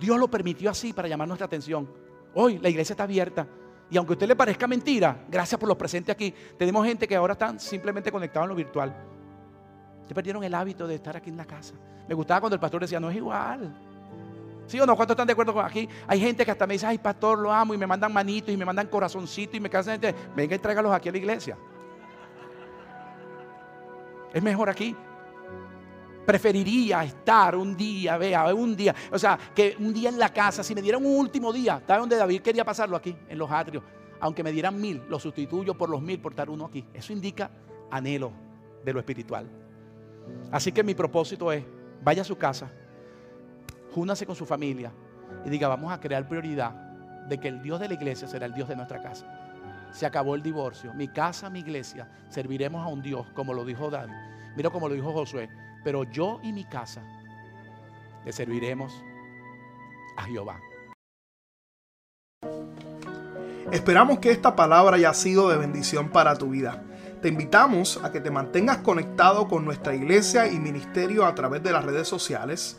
[0.00, 1.86] Dios lo permitió así para llamar nuestra atención.
[2.32, 3.46] Hoy la iglesia está abierta.
[3.90, 7.16] Y aunque a usted le parezca mentira, gracias por los presentes aquí, tenemos gente que
[7.16, 8.94] ahora están simplemente conectados en lo virtual.
[10.06, 11.74] Se perdieron el hábito de estar aquí en la casa.
[12.08, 13.74] Me gustaba cuando el pastor decía, no es igual.
[14.66, 14.96] ¿Sí o no?
[14.96, 15.88] ¿Cuántos están de acuerdo con aquí?
[16.06, 18.56] Hay gente que hasta me dice, ay, pastor, lo amo, y me mandan manitos, y
[18.56, 20.00] me mandan corazoncitos, y me cansan.
[20.34, 21.56] Venga y tráigalos aquí a la iglesia.
[24.32, 24.96] Es mejor aquí.
[26.26, 30.62] Preferiría estar un día, vea, un día, o sea, que un día en la casa,
[30.62, 33.14] si me dieran un último día, ¿sabe donde David quería pasarlo aquí?
[33.28, 33.84] En los atrios.
[34.20, 36.84] Aunque me dieran mil, lo sustituyo por los mil por estar uno aquí.
[36.94, 37.50] Eso indica
[37.90, 38.32] anhelo
[38.82, 39.46] de lo espiritual.
[40.50, 41.62] Así que mi propósito es,
[42.02, 42.70] vaya a su casa,
[43.92, 44.92] júnase con su familia
[45.44, 46.70] y diga, vamos a crear prioridad
[47.28, 49.26] de que el Dios de la iglesia será el Dios de nuestra casa.
[49.92, 50.94] Se acabó el divorcio.
[50.94, 54.14] Mi casa, mi iglesia, serviremos a un Dios, como lo dijo David.
[54.56, 55.48] Mira como lo dijo Josué
[55.84, 57.02] pero yo y mi casa
[58.24, 58.92] le serviremos
[60.16, 60.58] a Jehová.
[63.70, 66.82] Esperamos que esta palabra haya sido de bendición para tu vida.
[67.20, 71.72] Te invitamos a que te mantengas conectado con nuestra iglesia y ministerio a través de
[71.72, 72.78] las redes sociales.